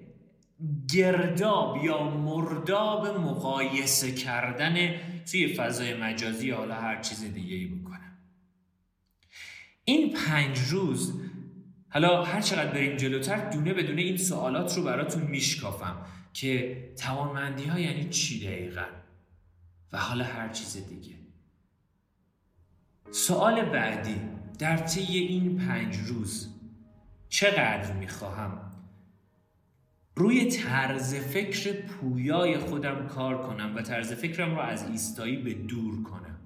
گرداب 0.94 1.84
یا 1.84 2.04
مرداب 2.10 3.06
مقایسه 3.06 4.12
کردن 4.12 4.94
توی 5.24 5.54
فضای 5.54 5.94
مجازی 5.94 6.50
حالا 6.50 6.74
هر 6.74 7.00
چیز 7.02 7.24
دیگه 7.34 7.56
ای 7.56 7.66
بکنم. 7.66 8.18
این 9.84 10.12
پنج 10.12 10.58
روز 10.58 11.20
حالا 11.88 12.24
هر 12.24 12.40
چقدر 12.40 12.70
بریم 12.70 12.96
جلوتر 12.96 13.50
دونه 13.50 13.74
بدونه 13.74 14.02
این 14.02 14.16
سوالات 14.16 14.76
رو 14.76 14.82
براتون 14.82 15.22
میشکافم 15.22 15.96
که 16.32 16.82
توانمندی 16.96 17.64
ها 17.64 17.78
یعنی 17.78 18.08
چی 18.08 18.46
دقیقا؟ 18.46 18.86
و 19.92 19.98
حالا 19.98 20.24
هر 20.24 20.48
چیز 20.48 20.88
دیگه. 20.88 21.14
سوال 23.10 23.62
بعدی 23.62 24.16
در 24.58 24.76
طی 24.76 25.18
این 25.18 25.58
پنج 25.58 25.96
روز 25.96 26.48
چقدر 27.28 27.92
می‌خواهم 27.92 28.73
روی 30.16 30.44
طرز 30.44 31.14
فکر 31.14 31.72
پویای 31.72 32.58
خودم 32.58 33.06
کار 33.06 33.42
کنم 33.42 33.76
و 33.76 33.82
طرز 33.82 34.12
فکرم 34.12 34.54
رو 34.54 34.60
از 34.60 34.90
ایستایی 34.90 35.36
به 35.36 35.54
دور 35.54 36.02
کنم. 36.02 36.36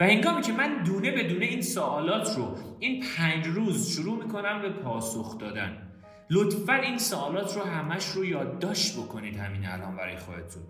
و 0.00 0.04
هنگامی 0.04 0.42
که 0.42 0.52
من 0.52 0.82
دونه 0.82 1.10
به 1.10 1.22
دونه 1.22 1.46
این 1.46 1.62
سوالات 1.62 2.36
رو 2.36 2.56
این 2.78 3.04
پنج 3.16 3.46
روز 3.46 3.90
شروع 3.90 4.24
می‌کنم 4.24 4.62
به 4.62 4.70
پاسخ 4.70 5.38
دادن. 5.38 5.88
لطفا 6.30 6.74
این 6.74 6.98
سوالات 6.98 7.56
رو 7.56 7.62
همش 7.62 8.04
رو 8.04 8.24
یادداشت 8.24 8.96
بکنید 8.96 9.36
همین 9.36 9.66
الان 9.66 9.96
برای 9.96 10.16
خودتون. 10.16 10.62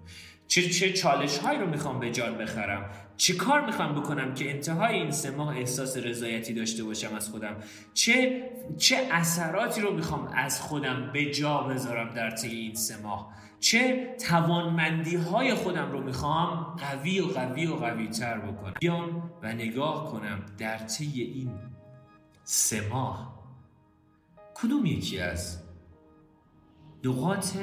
چه, 0.49 0.69
چه 0.69 0.93
چالش 0.93 1.39
هایی 1.39 1.59
رو 1.59 1.67
می‌خوام 1.67 2.01
به 2.01 2.11
جان 2.11 2.39
بخرم؟ 2.39 2.91
چه 3.17 3.35
کار 3.35 3.67
می‌خوام 3.67 4.01
بکنم 4.01 4.35
که 4.35 4.51
انتهای 4.51 4.95
این 4.95 5.11
سه 5.11 5.31
ماه 5.31 5.57
احساس 5.57 5.97
رضایتی 5.97 6.55
داشته 6.55 6.85
باشم 6.85 7.15
از 7.15 7.29
خودم؟ 7.29 7.57
چه 7.95 8.43
چه 8.79 9.09
اثراتی 9.11 9.81
رو 9.81 9.95
می‌خوام 9.95 10.33
از 10.35 10.61
خودم 10.61 11.11
به 11.13 11.31
جا 11.31 11.59
بذارم 11.59 12.15
در 12.15 12.31
طی 12.31 12.49
این 12.49 12.75
سه 12.75 12.97
ماه؟ 13.03 13.33
چه 13.61 14.15
توانمندی 14.29 15.17
های 15.17 15.55
خودم 15.55 15.93
رو 15.93 16.03
می‌خوام 16.03 16.77
قوی 16.79 17.21
و 17.21 17.27
قوی 17.27 17.67
و 17.67 17.75
قوی 17.75 18.09
تر 18.09 18.39
بکنم؟ 18.39 18.75
بیام 18.81 19.31
و 19.43 19.53
نگاه 19.53 20.13
کنم 20.13 20.47
در 20.59 20.79
طی 20.79 21.23
این 21.23 21.51
سه 22.45 22.89
ماه 22.89 23.39
کدوم 24.55 24.87
یکی 24.87 25.19
از 25.19 25.63
نقاط 27.05 27.57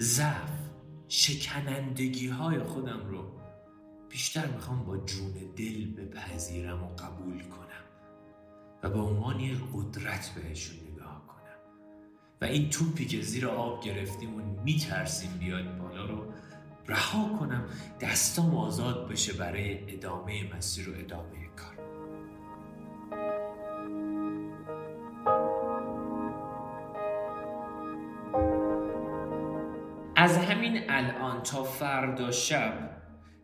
ضعف 0.00 0.65
شکنندگی 1.08 2.28
های 2.28 2.58
خودم 2.58 3.06
رو 3.06 3.24
بیشتر 4.08 4.46
می‌خوام 4.46 4.84
با 4.84 4.96
جون 4.96 5.32
دل 5.56 5.94
بپذیرم 5.94 6.82
و 6.82 6.86
قبول 6.86 7.42
کنم 7.42 7.66
و 8.82 8.90
به 8.90 8.98
عنوان 8.98 9.40
یک 9.40 9.58
قدرت 9.74 10.34
بهشون 10.34 10.76
نگاه 10.92 11.26
کنم. 11.26 11.58
و 12.40 12.44
این 12.44 12.70
توپی 12.70 13.06
که 13.06 13.20
زیر 13.20 13.46
آب 13.46 13.84
گرفتیم 13.84 14.34
و 14.34 14.62
میترسیم 14.64 15.30
بیاد 15.38 15.78
بالا 15.78 16.06
رو 16.06 16.32
رها 16.88 17.38
کنم 17.38 17.64
دستام 18.00 18.56
آزاد 18.56 19.08
بشه 19.08 19.32
برای 19.32 19.94
ادامه 19.94 20.56
مسیر 20.56 20.90
و 20.90 20.92
ادامه 20.94 21.45
الان 31.26 31.42
تا 31.42 31.62
فردا 31.62 32.30
شب. 32.30 32.90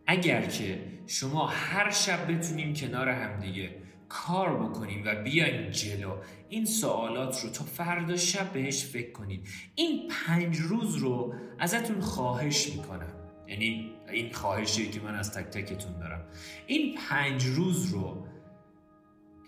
اگر 0.07 0.43
که 0.43 0.85
شما 1.07 1.47
هر 1.47 1.91
شب 1.91 2.33
بتونیم 2.33 2.75
کنار 2.75 3.09
همدیگه 3.09 3.77
کار 4.09 4.63
بکنیم 4.63 5.03
و 5.07 5.23
بیایم 5.23 5.71
جلو 5.71 6.17
این 6.49 6.65
سوالات 6.65 7.41
رو 7.45 7.51
تا 7.51 7.65
فردا 7.65 8.17
شب 8.17 8.53
بهش 8.53 8.85
فکر 8.85 9.13
کنید. 9.13 9.49
این 9.75 10.09
پنج 10.09 10.59
روز 10.59 10.97
رو 10.97 11.35
ازتون 11.59 12.01
خواهش 12.01 12.69
می‌کنم. 12.69 13.13
یعنی 13.49 13.93
این 14.13 14.33
خواهشی 14.33 14.91
که 14.91 15.01
من 15.01 15.15
از 15.15 15.35
تک 15.35 15.45
تکتون 15.45 15.99
دارم. 15.99 16.25
این 16.67 16.99
پنج 17.09 17.47
روز 17.47 17.93
رو 17.93 18.27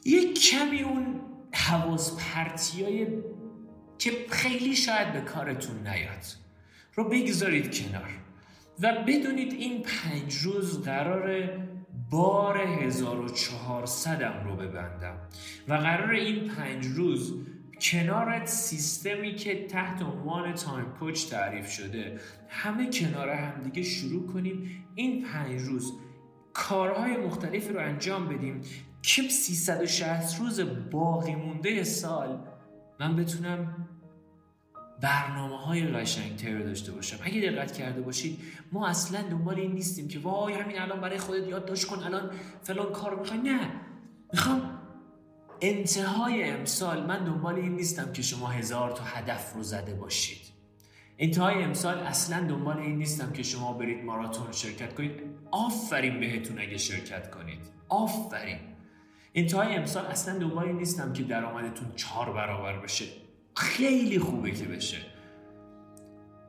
یک 0.04 0.50
کمی 0.50 0.82
اون 0.82 1.20
حواظ 1.52 2.16
پرتیای 2.16 3.06
که 3.98 4.10
خیلی 4.30 4.76
شاید 4.76 5.12
به 5.12 5.20
کارتون 5.20 5.86
نیاد 5.86 6.24
رو 6.94 7.08
بگذارید 7.08 7.78
کنار. 7.78 8.23
و 8.82 8.92
بدونید 9.06 9.52
این 9.52 9.82
پنج 9.82 10.34
روز 10.36 10.82
قرار 10.82 11.50
بار 12.10 12.58
1400 12.58 14.22
رو 14.44 14.56
ببندم 14.56 15.16
و 15.68 15.74
قرار 15.74 16.10
این 16.10 16.48
پنج 16.48 16.86
روز 16.86 17.34
کنار 17.80 18.46
سیستمی 18.46 19.34
که 19.34 19.66
تحت 19.66 20.02
عنوان 20.02 20.54
تایم 20.54 20.84
کوچ 20.84 21.30
تعریف 21.30 21.70
شده 21.70 22.20
همه 22.48 22.90
کنار 22.90 23.28
همدیگه 23.28 23.82
شروع 23.82 24.26
کنیم 24.26 24.86
این 24.94 25.22
پنج 25.24 25.60
روز 25.60 25.92
کارهای 26.52 27.16
مختلفی 27.16 27.72
رو 27.72 27.80
انجام 27.80 28.28
بدیم. 28.28 28.60
که 29.02 29.22
360 29.22 30.40
روز 30.40 30.60
باقی 30.90 31.34
مونده 31.34 31.84
سال. 31.84 32.38
من 33.00 33.16
بتونم 33.16 33.88
برنامه 35.00 35.56
های 35.56 35.86
قشنگ 35.86 36.46
رو 36.46 36.62
داشته 36.62 36.92
باشم. 36.92 37.16
اگه 37.22 37.50
دقت 37.50 37.72
کرده 37.72 38.00
باشید 38.00 38.38
ما 38.72 38.88
اصلا 38.88 39.22
دنبال 39.22 39.54
این 39.54 39.72
نیستیم 39.72 40.08
که 40.08 40.18
وای 40.18 40.54
همین 40.54 40.78
الان 40.78 41.00
برای 41.00 41.18
خودت 41.18 41.48
یادداشت 41.48 41.86
کن 41.86 42.02
الان 42.02 42.30
فلان 42.62 42.92
کار 42.92 43.18
می‌خوای. 43.18 43.40
نه. 43.40 43.70
می‌خوام 44.32 44.78
انتهای 45.60 46.44
امسال 46.44 47.06
من 47.06 47.24
دنبال 47.24 47.54
این 47.54 47.76
نیستم 47.76 48.12
که 48.12 48.22
شما 48.22 48.46
هزار 48.46 48.90
تا 48.90 49.04
هدف 49.04 49.54
رو 49.54 49.62
زده 49.62 49.94
باشید. 49.94 50.54
انتهای 51.18 51.62
امسال 51.62 51.98
اصلا 51.98 52.46
دنبال 52.46 52.78
این 52.78 52.98
نیستم 52.98 53.32
که 53.32 53.42
شما 53.42 53.72
برید 53.72 54.04
ماراتون 54.04 54.52
شرکت 54.52 54.94
کنید. 54.94 55.12
آفرین 55.50 56.20
بهتون 56.20 56.58
اگه 56.58 56.76
شرکت 56.76 57.30
کنید. 57.30 57.60
آفرین. 57.88 58.58
انتهای 59.34 59.74
امسال 59.74 60.06
اصلا 60.06 60.38
دنبال 60.38 60.66
این 60.66 60.76
نیستم 60.76 61.12
که 61.12 61.22
درآمدتون 61.22 61.92
چهار 61.96 62.32
برابر 62.32 62.78
بشه. 62.78 63.04
خیلی 63.56 64.18
خوبه 64.18 64.50
که 64.50 64.64
بشه. 64.64 64.98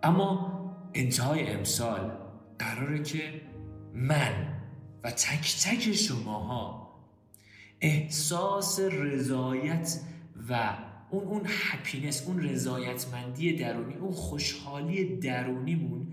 اما 0.03 0.55
انتهای 0.93 1.47
امسال 1.47 2.11
قراره 2.59 3.03
که 3.03 3.41
من 3.93 4.55
و 5.03 5.11
تک 5.11 5.55
تک 5.63 5.93
شماها 5.93 6.85
احساس 7.81 8.79
رضایت 8.79 9.99
و 10.49 10.77
اون 11.09 11.23
اون 11.23 11.41
هپینس 11.45 12.27
اون 12.27 12.43
رضایتمندی 12.43 13.55
درونی 13.55 13.95
اون 13.95 14.11
خوشحالی 14.11 15.15
درونیمون 15.19 16.07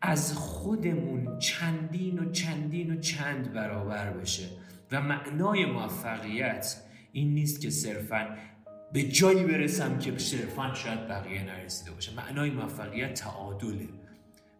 از 0.00 0.32
خودمون 0.32 1.38
چندین 1.38 2.18
و 2.18 2.30
چندین 2.30 2.90
و 2.90 3.00
چند 3.00 3.52
برابر 3.52 4.10
بشه. 4.10 4.48
و 4.92 5.02
معنای 5.02 5.66
موفقیت 5.66 6.76
این 7.12 7.34
نیست 7.34 7.60
که 7.60 7.70
صرفا 7.70 8.36
به 8.92 9.02
جایی 9.02 9.44
برسم 9.44 9.98
که 9.98 10.18
صرفا 10.18 10.74
شاید 10.74 11.08
بقیه 11.08 11.42
نرسیده 11.42 11.90
باشه. 11.90 12.14
معنای 12.14 12.50
موفقیت 12.50 13.14
تعادله. 13.14 13.88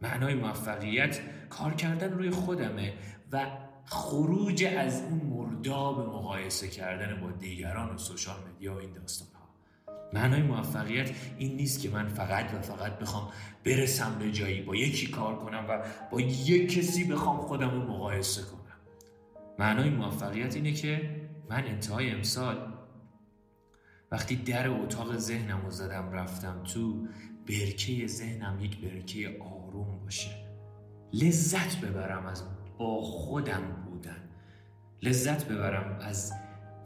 معنای 0.02 0.34
موفقیت 0.34 1.20
کار 1.50 1.74
کردن 1.74 2.12
روی 2.12 2.30
خودمه 2.30 2.92
و 3.32 3.46
خروج 3.84 4.64
از 4.64 5.02
اون 5.02 5.20
مرداب 5.20 5.98
مقایسه 6.08 6.68
کردن 6.68 7.20
با 7.20 7.30
دیگران 7.30 7.94
و 7.94 7.98
سوشال 7.98 8.36
مدیا 8.54 8.74
و 8.74 8.78
این 8.78 8.92
داستان 8.92 9.28
ها 9.34 9.48
معنای 10.12 10.42
موفقیت 10.42 11.10
این 11.38 11.56
نیست 11.56 11.80
که 11.80 11.90
من 11.90 12.08
فقط 12.08 12.54
و 12.54 12.60
فقط 12.60 12.98
بخوام 12.98 13.28
برسم 13.64 14.16
به 14.18 14.32
جایی 14.32 14.62
با 14.62 14.76
یکی 14.76 15.06
کار 15.06 15.36
کنم 15.36 15.66
و 15.68 15.84
با 16.10 16.20
یک 16.20 16.72
کسی 16.72 17.04
بخوام 17.04 17.36
خودم 17.36 17.70
رو 17.70 17.82
مقایسه 17.82 18.42
کنم. 18.42 18.76
معنای 19.58 19.90
موفقیت 19.90 20.56
اینه 20.56 20.72
که 20.72 21.10
من 21.50 21.64
انتهای 21.64 22.10
امسال 22.10 22.75
وقتی 24.10 24.36
در 24.36 24.68
اتاق 24.68 25.16
ذهنم 25.16 25.64
رو 25.64 25.70
زدم 25.70 26.12
رفتم 26.12 26.62
تو 26.62 27.06
برکه 27.48 28.06
ذهنم 28.06 28.64
یک 28.64 28.80
برکه 28.80 29.36
آروم 29.40 30.00
باشه. 30.04 30.30
لذت 31.12 31.80
ببرم 31.80 32.26
از 32.26 32.44
با 32.78 33.02
خودم 33.02 33.62
بودن. 33.84 34.28
لذت 35.02 35.48
ببرم 35.48 35.98
از 36.00 36.32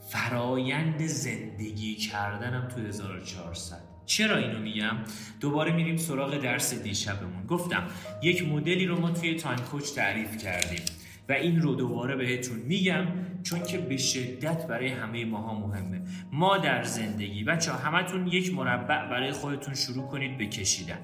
فرایند 0.08 1.06
زندگی 1.06 1.94
کردنم 1.94 2.68
تو 2.68 2.80
1400 2.80 3.90
چرا 4.06 4.36
اینو 4.36 4.58
میگم؟ 4.58 4.96
دوباره 5.40 5.72
میریم 5.72 5.96
سراغ 5.96 6.38
درس 6.38 6.74
دیشبمون. 6.74 7.46
گفتم 7.46 7.86
یک 8.22 8.48
مدلی 8.48 8.86
رو 8.86 9.00
ما 9.00 9.10
توی 9.10 9.34
تایم 9.34 9.58
کوچ 9.58 9.92
تعریف 9.94 10.36
کردیم. 10.36 10.99
و 11.30 11.32
این 11.32 11.62
رو 11.62 11.74
دوباره 11.74 12.16
بهتون 12.16 12.58
میگم 12.58 13.06
چون 13.42 13.62
که 13.62 13.78
به 13.78 13.96
شدت 13.96 14.66
برای 14.66 14.88
همه 14.88 15.24
ماها 15.24 15.58
مهمه. 15.58 16.02
ما 16.32 16.58
در 16.58 16.82
زندگی 16.82 17.44
بچه 17.44 17.72
همتون 17.72 18.26
یک 18.26 18.54
مربع 18.54 19.10
برای 19.10 19.32
خودتون 19.32 19.74
شروع 19.74 20.06
کنید 20.06 20.38
به 20.38 20.46
کشیدن. 20.46 20.98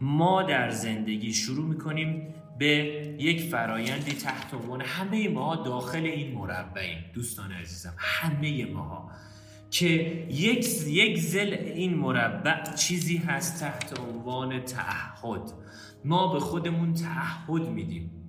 ما 0.00 0.42
در 0.42 0.70
زندگی 0.70 1.32
شروع 1.32 1.66
می‌کنیم 1.66 2.34
به 2.58 2.74
یک 3.18 3.42
فرایندی 3.42 4.12
تحت 4.12 4.54
عنوان 4.54 4.80
همه 4.80 5.28
ما 5.28 5.56
داخل 5.56 6.04
این 6.04 6.34
مربعیم 6.34 6.98
دوستان 7.14 7.52
عزیزم 7.52 7.94
همه 7.98 8.66
ماها. 8.66 9.10
که 9.70 9.88
یک 10.30 10.66
یک 10.86 11.18
زل 11.18 11.52
این 11.52 11.94
مربع 11.94 12.74
چیزی 12.74 13.16
هست 13.16 13.60
تحت 13.60 14.00
عنوان 14.00 14.60
تعهد. 14.60 15.52
ما 16.04 16.32
به 16.32 16.40
خودمون 16.40 16.94
تعهد 16.94 17.68
میدیم. 17.68 18.19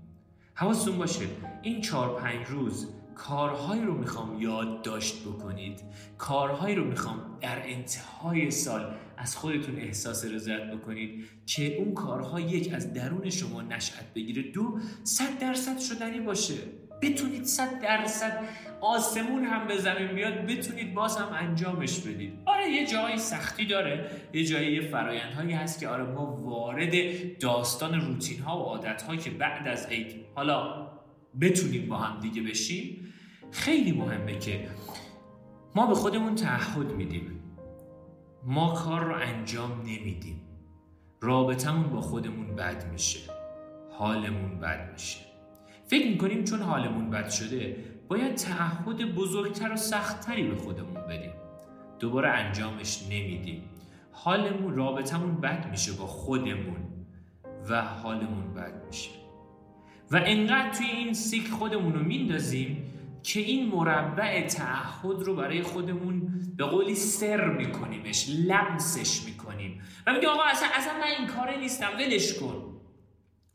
حواستون 0.53 0.97
باشه 0.97 1.25
این 1.61 1.81
چهار 1.81 2.21
پنج 2.21 2.47
روز 2.47 2.87
کارهایی 3.15 3.81
رو 3.81 3.97
می‌خوام 3.97 4.41
یادداشت 4.41 5.23
بکنید. 5.23 5.81
کارهایی 6.17 6.75
رو 6.75 6.85
می‌خوام 6.85 7.37
در 7.41 7.61
انتهای 7.65 8.51
سال 8.51 8.95
از 9.17 9.35
خودتون 9.35 9.75
احساس 9.75 10.25
رضایت 10.25 10.71
بکنید 10.71 11.25
که 11.45 11.77
اون 11.77 11.93
کارها 11.93 12.39
یک 12.39 12.73
از 12.73 12.93
درون 12.93 13.29
شما 13.29 13.61
نشأت 13.61 14.13
بگیره. 14.15 14.51
دو 14.51 14.79
صد 15.03 15.39
درصد 15.39 15.79
شدنی 15.79 16.19
باشه. 16.19 16.80
بتونید 17.01 17.43
صد 17.43 17.79
درصد 17.81 18.39
آسمون 18.81 19.43
هم 19.43 19.67
به 19.67 19.77
زمین 19.77 20.07
بیاد 20.07 20.33
بتونید 20.33 20.93
باز 20.93 21.17
هم 21.17 21.33
انجامش 21.33 21.99
بدید. 21.99 22.33
آره 22.45 22.69
یه 22.69 22.87
جایی 22.87 23.17
سختی 23.17 23.65
داره 23.65 24.11
یه 24.33 24.43
جایی 24.43 24.73
یه 24.73 24.81
فرایندهایی 24.81 25.53
هست 25.53 25.79
که 25.79 25.87
آره 25.87 26.03
ما 26.03 26.25
وارد 26.25 26.93
داستان 27.39 28.01
روتین 28.01 28.39
ها 28.39 28.59
و 28.59 28.61
عادت 28.61 29.01
ها 29.01 29.15
که 29.15 29.29
بعد 29.29 29.67
از 29.67 29.85
عید 29.85 30.25
حالا 30.35 30.87
بتونیم 31.41 31.89
با 31.89 31.97
هم 31.97 32.19
دیگه 32.19 32.41
بشیم. 32.41 33.13
خیلی 33.51 33.91
مهمه 33.91 34.39
که 34.39 34.67
ما 35.75 35.87
به 35.87 35.95
خودمون 35.95 36.35
تعهد 36.35 36.91
میدیم. 36.91 37.43
ما 38.43 38.73
کار 38.73 39.03
رو 39.03 39.15
انجام 39.15 39.81
نمیدیم. 39.81 40.41
رابطمون 41.21 41.89
با 41.89 42.01
خودمون 42.01 42.55
بد 42.55 42.91
میشه. 42.91 43.19
حالمون 43.91 44.59
بد 44.59 44.91
میشه. 44.93 45.30
فکر 45.91 46.07
می‌کنیم 46.07 46.43
چون 46.43 46.59
حالمون 46.59 47.09
بد 47.09 47.29
شده 47.29 47.75
باید 48.07 48.35
تعهد 48.35 49.15
بزرگتر 49.15 49.73
و 49.73 49.75
سختتری 49.75 50.43
به 50.43 50.55
خودمون 50.55 51.07
بدیم. 51.09 51.31
دوباره 51.99 52.29
انجامش 52.29 53.03
نمیدیم. 53.09 53.63
حالمون 54.11 54.75
رابطمون 54.75 55.41
بد 55.41 55.67
میشه 55.71 55.91
با 55.91 56.07
خودمون 56.07 56.77
و 57.69 57.81
حالمون 57.81 58.53
بد 58.53 58.85
میشه. 58.87 59.09
و 60.11 60.21
انقدر 60.25 60.71
توی 60.71 60.85
این 60.85 61.13
سیک 61.13 61.47
خودمون 61.47 61.93
رو 61.93 62.03
میندازیم 62.03 62.93
که 63.23 63.39
این 63.39 63.69
مربع 63.69 64.47
تعهد 64.47 65.23
رو 65.23 65.35
برای 65.35 65.61
خودمون 65.61 66.41
به 66.57 66.65
قولی 66.65 66.95
سر 66.95 67.49
میکنیمش 67.49 68.29
لمسش 68.29 69.23
می‌کنیم. 69.25 69.81
و 70.07 70.13
میگه 70.13 70.27
آقا 70.27 70.43
اصلا, 70.43 70.67
اصلا 70.73 70.93
من 70.93 71.07
این 71.19 71.27
کاره 71.27 71.59
نیستم 71.59 71.89
ولش 71.99 72.33
کن. 72.33 72.70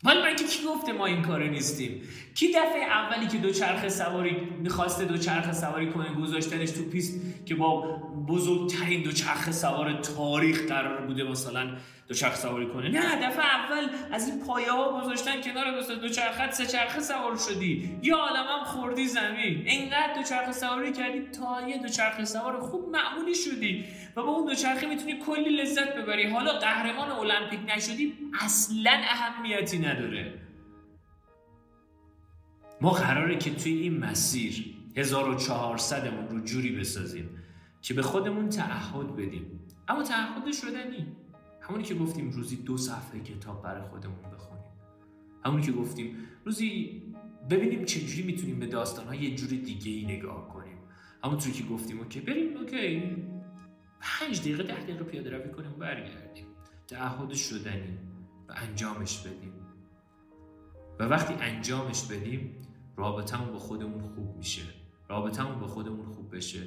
حالا 0.05 0.23
من 0.23 0.37
کی 0.37 0.45
گفته 0.69 0.93
ما 0.93 1.07
این 1.07 1.23
کاره 1.23 1.49
نیستیم؟ 1.51 2.03
کی 2.35 2.49
دفعه 2.49 2.83
اولی 2.83 3.27
که 3.27 3.39
دو 3.39 3.51
چرخ 3.51 3.89
سواری 3.89 4.37
می‌خواسته 4.63 5.05
دو 5.05 5.17
چرخ 5.19 5.53
سواری 5.53 5.91
کنه 5.91 6.15
گذاشتنش 6.15 6.71
تو 6.71 6.83
پیست 6.83 7.21
که 7.47 7.55
با 7.55 7.81
بزرگترین 8.29 9.03
دو 9.03 9.13
چرخ 9.13 9.51
سوار 9.51 9.93
تاریخ 9.93 10.67
قرار 10.69 11.07
بوده 11.07 11.25
مثلا 11.25 11.77
دو 12.09 12.15
چرخ 12.15 12.37
سواری 12.37 12.67
کنه 12.67 12.89
نه 12.89 13.29
دفعه 13.29 13.45
اول 13.45 13.89
از 14.13 14.29
این 14.29 14.41
پایه 14.47 14.73
ها 14.73 15.01
گذاشتن 15.01 15.41
کنار 15.41 15.73
گذاشتن 15.73 16.01
دو 16.01 16.09
چرخت 16.09 16.53
سه 16.53 16.67
چرخ 16.67 17.01
سوار 17.01 17.37
شدی. 17.37 17.99
یا 18.03 18.17
عالم 18.17 18.65
خوردی 18.65 19.07
زمین. 19.07 19.67
اینقدر 19.67 20.15
دو 20.15 20.23
چرخ 20.23 20.53
سواری 20.53 20.93
کردی 20.93 21.21
تا 21.21 21.69
یه 21.69 21.79
دو 21.83 21.89
چرخ 21.89 22.25
سوار 22.25 22.61
خوب 22.61 22.89
معمولی 22.89 23.35
شدی. 23.35 23.85
و 24.17 24.23
با 24.23 24.29
اون 24.29 24.47
دو 24.47 24.55
چرخه 24.55 24.87
می‌تونی 24.87 25.19
کلی 25.27 25.57
لذت 25.57 25.95
ببری. 25.97 26.31
حالا 26.31 26.53
قهرمان 26.59 27.11
المپیک 27.11 27.61
نشدی 27.77 28.15
اصلا 28.41 28.93
اهمیتی 28.93 29.79
نداره. 29.79 30.35
ما 32.81 32.91
قراره 32.91 33.39
که 33.39 33.55
توی 33.55 33.73
این 33.73 33.99
مسیر 33.99 34.75
1400مون 34.97 36.29
رو 36.31 36.41
جوری 36.45 36.71
بسازیم 36.71 37.43
که 37.83 37.95
به 37.95 38.03
خودمون 38.03 38.49
تعهد 38.49 39.17
بدیم. 39.17 39.61
اما 39.89 40.03
تعهد 40.03 40.53
شدنی. 40.53 41.07
همونی 41.69 41.85
که 41.85 41.95
گفتیم 41.95 42.31
روزی 42.31 42.57
دو 42.57 42.77
صفحه 42.77 43.21
کتاب 43.21 43.63
برای 43.63 43.83
خودمون 43.83 44.23
بخونیم. 44.35 44.65
همونی 45.45 45.63
که 45.63 45.73
گفتیم 45.73 46.17
روزی 46.45 47.03
ببینیم 47.51 47.85
چجوری 47.85 48.23
می‌تونیم 48.23 48.59
به 48.59 48.67
داستانها 48.67 49.15
یه 49.15 49.35
جوری 49.35 49.59
دیگه 49.59 49.91
ای 49.93 50.17
نگاه 50.17 50.49
کنیم. 50.49 50.79
همونطور 51.25 51.53
که 51.53 51.63
گفتیم 51.63 51.99
اوکی 51.99 52.21
بریم 52.21 52.57
اوکی 52.57 53.17
پنج 54.01 54.41
دقیقه 54.41 54.63
ده 54.63 54.83
دقیقه 54.83 55.05
پیاده 55.05 55.31
روی 55.31 55.53
کنیم 55.53 55.73
و 55.73 55.77
برگردیم. 55.77 56.47
تعهد 56.89 57.33
شدنی 57.33 57.99
و 58.49 58.55
انجامش 58.57 59.19
بدیم. 59.19 59.53
و 60.99 61.05
وقتی 61.05 61.35
انجامش 61.35 62.05
بدیم 62.05 62.55
رابطمون 62.97 63.53
با 63.53 63.59
خودمون 63.59 64.03
خوب 64.03 64.37
میشه. 64.37 64.63
رابطمون 65.09 65.61
با 65.61 65.67
خودمون 65.67 66.07
خوب 66.07 66.37
بشه. 66.37 66.63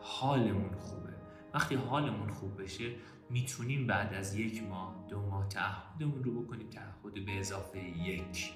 حالمون 0.00 0.74
خوبه. 0.74 1.14
وقتی 1.54 1.74
حالمون 1.74 2.30
خوب 2.30 2.62
بشه 2.62 2.84
می‌تونیم 3.30 3.86
بعد 3.86 4.14
از 4.14 4.34
یک 4.34 4.62
ماه 4.62 5.06
دو 5.08 5.20
ماه 5.20 5.48
تعهدمون 5.48 6.24
رو 6.24 6.42
بکنیم 6.42 6.70
تعهد 6.70 7.24
به 7.26 7.38
اضافه 7.38 7.78
یک. 7.78 8.52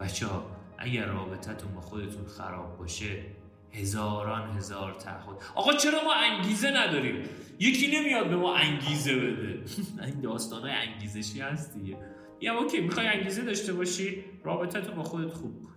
بچه 0.00 0.26
ها 0.26 0.46
اگر 0.78 1.06
رابطتون 1.06 1.74
با 1.74 1.80
خودتون 1.80 2.26
خراب 2.26 2.78
باشه 2.78 3.26
هزاران 3.72 4.56
هزار 4.56 4.92
تعهد. 4.92 5.36
آقا 5.54 5.72
چرا 5.72 6.04
ما 6.04 6.14
انگیزه 6.14 6.70
نداریم؟ 6.70 7.28
یکی 7.58 8.00
نمیاد 8.00 8.28
به 8.28 8.36
ما 8.36 8.54
انگیزه 8.54 9.16
بده. 9.16 9.64
این 10.06 10.20
داستان 10.20 10.62
های 10.62 10.72
انگیزشی 10.72 11.40
هست 11.40 11.74
دیگه. 11.74 11.98
یا 12.40 12.58
اوکی 12.58 12.80
می‌خوای 12.80 13.06
انگیزه 13.06 13.42
داشته 13.42 13.72
باشی 13.72 14.24
رابطتون 14.44 14.94
با 14.94 15.02
خودت 15.02 15.32
خوب 15.32 15.64
کن. 15.64 15.74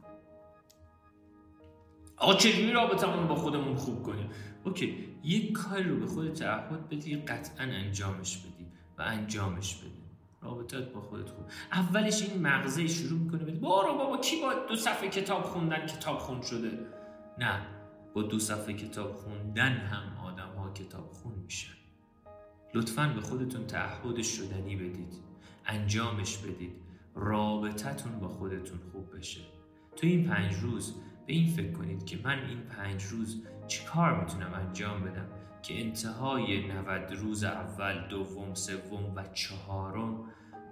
آقا 2.17 2.33
چجوری 2.33 2.71
رابطمون 2.71 3.27
با 3.27 3.35
خودمون 3.35 3.75
خوب 3.75 4.03
کنیم؟ 4.03 4.29
اوکی 4.67 5.07
یک 5.23 5.51
کاری 5.51 5.89
رو 5.89 5.99
به 5.99 6.05
خودت 6.05 6.33
تعهد 6.33 6.89
بدی 6.89 7.15
قطعا 7.15 7.65
انجامش 7.65 8.37
بدی 8.37 8.65
و 8.97 9.01
انجامش 9.01 9.75
بدی. 9.75 10.03
رابطت 10.41 10.91
با 10.91 11.01
خودت 11.01 11.29
خوب. 11.29 11.45
اولش 11.71 12.21
این 12.21 12.41
مغزه 12.41 12.87
شروع 12.87 13.19
می‌کنه 13.19 13.43
بدی 13.43 13.59
بارو 13.59 13.97
بابا 13.97 14.17
کی 14.17 14.41
با 14.41 14.53
دو 14.69 14.75
صفحه 14.75 15.09
کتاب 15.09 15.43
خوندن 15.43 15.85
کتاب 15.85 16.17
خون 16.17 16.41
شده؟ 16.41 16.79
نه 17.37 17.61
با 18.13 18.21
دو 18.21 18.39
صفحه 18.39 18.73
کتاب 18.73 19.13
خوندن 19.13 19.71
هم 19.71 20.25
آدم 20.25 20.49
ها 20.57 20.73
کتاب 20.73 21.11
خون 21.11 21.33
میشن. 21.43 21.73
لطفا 22.73 23.13
به 23.15 23.21
خودتون 23.21 23.67
تعهد 23.67 24.21
شدنی 24.21 24.75
بدید 24.75 25.13
انجامش 25.65 26.37
بدید. 26.37 26.71
رابطتون 27.15 28.19
با 28.19 28.27
خودتون 28.27 28.79
خوب 28.91 29.17
بشه. 29.17 29.41
تو 29.95 30.07
این 30.07 30.29
پنج 30.29 30.53
روز 30.53 30.93
به 31.27 31.33
این 31.33 31.47
فکر 31.47 31.71
کنید 31.71 32.05
که 32.05 32.19
من 32.23 32.39
این 32.39 32.59
پنج 32.59 33.03
روز 33.03 33.43
چی 33.67 33.85
کار 33.85 34.19
می‌تونم 34.19 34.53
انجام 34.53 35.03
بدم؟ 35.03 35.27
که 35.61 35.85
انتهای 35.85 36.67
90 36.67 37.11
روز 37.11 37.43
اول 37.43 38.07
دوم 38.07 38.53
سوم 38.53 39.15
و 39.15 39.23
چهارم 39.33 40.23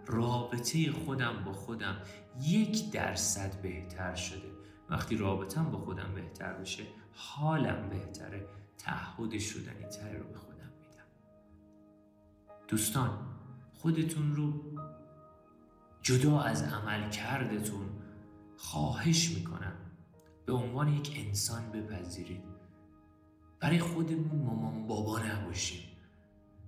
رابطه 0.07 0.91
خودم 0.91 1.43
با 1.45 1.53
خودم 1.53 1.97
یک 2.41 2.91
درصد 2.91 3.61
بهتر 3.61 4.15
شده. 4.15 4.51
وقتی 4.89 5.17
رابطم 5.17 5.71
با 5.71 5.77
خودم 5.77 6.13
بهتر 6.15 6.53
بشه 6.53 6.83
حالم 7.13 7.89
بهتره. 7.89 8.47
تعهد 8.77 9.39
شدنی 9.39 9.85
تری 9.85 10.17
رو 10.17 10.27
به 10.27 10.37
خودم 10.37 10.71
میدم. 10.81 11.05
دوستان 12.67 13.09
خودتون 13.73 14.35
رو 14.35 14.53
جدا 16.01 16.39
از 16.39 16.63
عمل 16.63 17.09
کردتون 17.09 17.89
خواهش 18.57 19.31
می‌کنم. 19.37 19.73
به 20.45 20.53
عنوان 20.53 20.87
یک 20.87 21.25
انسان 21.27 21.71
بپذیرید. 21.71 22.54
برای 23.65 23.79
خودمون 23.79 24.41
مامان 24.41 24.87
بابا 24.87 25.19
نباشیم. 25.19 25.79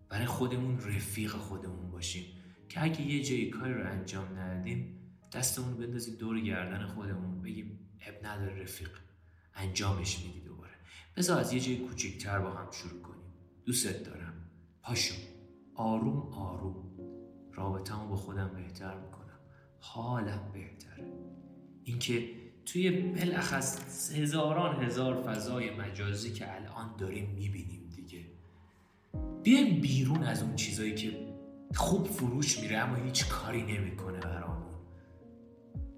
برای 0.09 0.25
خودمون 0.25 0.79
رفیق 0.79 1.31
خودمون 1.31 1.91
باشیم. 1.91 2.25
که 2.69 2.83
اگه 2.83 3.01
یه 3.01 3.23
جایی 3.23 3.49
کاری 3.49 3.73
رو 3.73 3.91
انجام 3.91 4.39
ندیم 4.39 4.99
دستمون 5.33 5.71
رو 5.71 5.77
بندازیم 5.77 6.15
دور 6.15 6.39
گردن 6.39 6.85
خودمون 6.85 7.41
بگیم 7.41 7.79
اب 8.01 8.25
نداره 8.25 8.63
رفیق. 8.63 8.89
انجامش 9.55 10.19
میدی 10.19 10.41
دوباره. 10.41 10.71
بذار 11.17 11.39
از 11.39 11.53
یه 11.53 11.59
جای 11.59 11.77
کوچیکتر 11.77 12.39
با 12.39 12.51
هم 12.51 12.71
شروع 12.71 13.01
کنیم. 13.01 13.33
دوستت 13.65 14.03
دارم. 14.03 14.49
پاشو. 14.81 15.15
آروم 15.75 16.33
آروم. 16.33 16.91
رابطمو 17.53 18.07
با 18.07 18.15
خودم 18.15 18.51
بهتر 18.55 18.99
می‌کنم. 18.99 19.39
حالم 19.79 20.51
بهتره. 20.53 21.13
اینکه 21.83 22.29
توی 22.67 22.89
بلخص 22.91 24.11
هزاران 24.15 24.83
هزار 24.83 25.15
فضای 25.15 25.75
مجازی 25.75 26.33
که 26.33 26.55
الان 26.55 26.95
داریم 26.97 27.29
می‌بینیم 27.29 27.89
دیگه. 27.95 28.25
بیایم 29.43 29.81
بیرون 29.81 30.23
از 30.23 30.43
اون 30.43 30.55
چیزایی 30.55 30.95
که 30.95 31.11
خوب 31.75 32.07
فروش 32.07 32.59
میره 32.59 32.77
اما 32.77 32.95
هیچ 32.95 33.27
کاری 33.27 33.61
نمی‌کنه 33.61 34.19
برامون. 34.19 34.73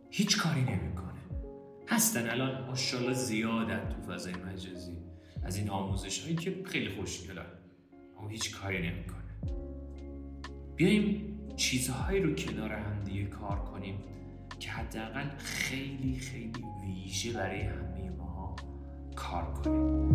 هیچ 0.10 0.38
کاری 0.38 0.62
نمی‌کنه. 0.62 1.20
هستن 1.88 2.30
الان 2.30 2.68
ماشاءالله 2.68 3.14
زیادن 3.14 3.90
تو 3.90 4.12
فضای 4.12 4.34
مجازی. 4.34 4.98
از 5.44 5.58
این 5.58 5.70
آموزش 5.70 6.24
هایی 6.24 6.36
که 6.36 6.64
خیلی 6.66 6.90
خوشگلن 6.90 7.46
اما 8.20 8.30
هیچ 8.30 8.56
کاری 8.56 8.90
نمی‌کنه. 8.90 9.20
بیایم 10.76 11.38
چیزهایی 11.56 12.22
رو 12.22 12.36
کنار 12.36 12.72
هم 12.72 13.04
دیگه 13.04 13.26
کار 13.26 13.60
کنیم. 13.60 14.00
که 14.60 14.72
حداقل 14.72 15.30
خیلی 15.38 16.20
خیلی 16.20 16.64
ویژه 16.86 17.34
برای 17.34 17.62
همه 17.62 18.10
ما 18.18 18.56
کار 19.16 19.44
کنیم. 19.44 20.10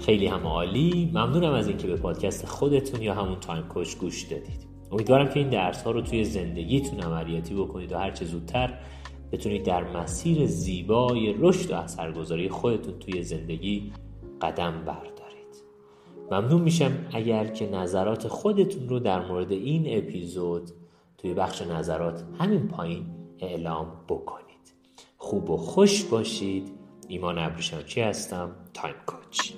خیلی 0.00 0.26
هم 0.26 0.46
عالی. 0.46 1.10
ممنونم 1.14 1.52
از 1.52 1.68
اینکه 1.68 1.86
به 1.86 1.96
پادکست 1.96 2.46
خودتون 2.46 3.02
یا 3.02 3.14
همون 3.14 3.40
تایم 3.40 3.62
کوچ 3.62 3.96
گوش 3.96 4.22
دادید. 4.22 4.66
امیدوارم 4.92 5.28
که 5.28 5.40
این 5.40 5.48
درس 5.48 5.82
ها 5.82 5.90
رو 5.90 6.00
توی 6.00 6.24
زندگیتون 6.24 7.00
عملیاتی 7.00 7.54
بکنید 7.54 7.92
و 7.92 7.98
هرچه 7.98 8.24
زودتر 8.24 8.78
بتونید 9.32 9.62
در 9.62 9.84
مسیر 9.84 10.46
زیبای 10.46 11.34
رشد 11.38 11.70
و 11.70 11.74
اثرگذاری 11.74 12.48
خودتون 12.48 12.98
توی 12.98 13.22
زندگی 13.22 13.92
قدم 14.42 14.84
بردارید. 14.84 15.15
ممنون 16.30 16.60
میشم 16.60 16.92
اگر 17.12 17.46
که 17.46 17.70
نظرات 17.70 18.28
خودتون 18.28 18.88
رو 18.88 18.98
در 18.98 19.28
مورد 19.28 19.52
این 19.52 19.98
اپیزود 19.98 20.70
توی 21.18 21.34
بخش 21.34 21.62
نظرات 21.62 22.24
همین 22.38 22.68
پایین 22.68 23.06
اعلام 23.38 23.92
بکنید. 24.08 24.46
خوب 25.16 25.50
و 25.50 25.56
خوش 25.56 26.04
باشید. 26.04 26.72
ایمان 27.08 27.38
ابریشمچی 27.38 28.00
هستم؟ 28.00 28.50
تایم 28.74 28.94
کوچ. 29.06 29.52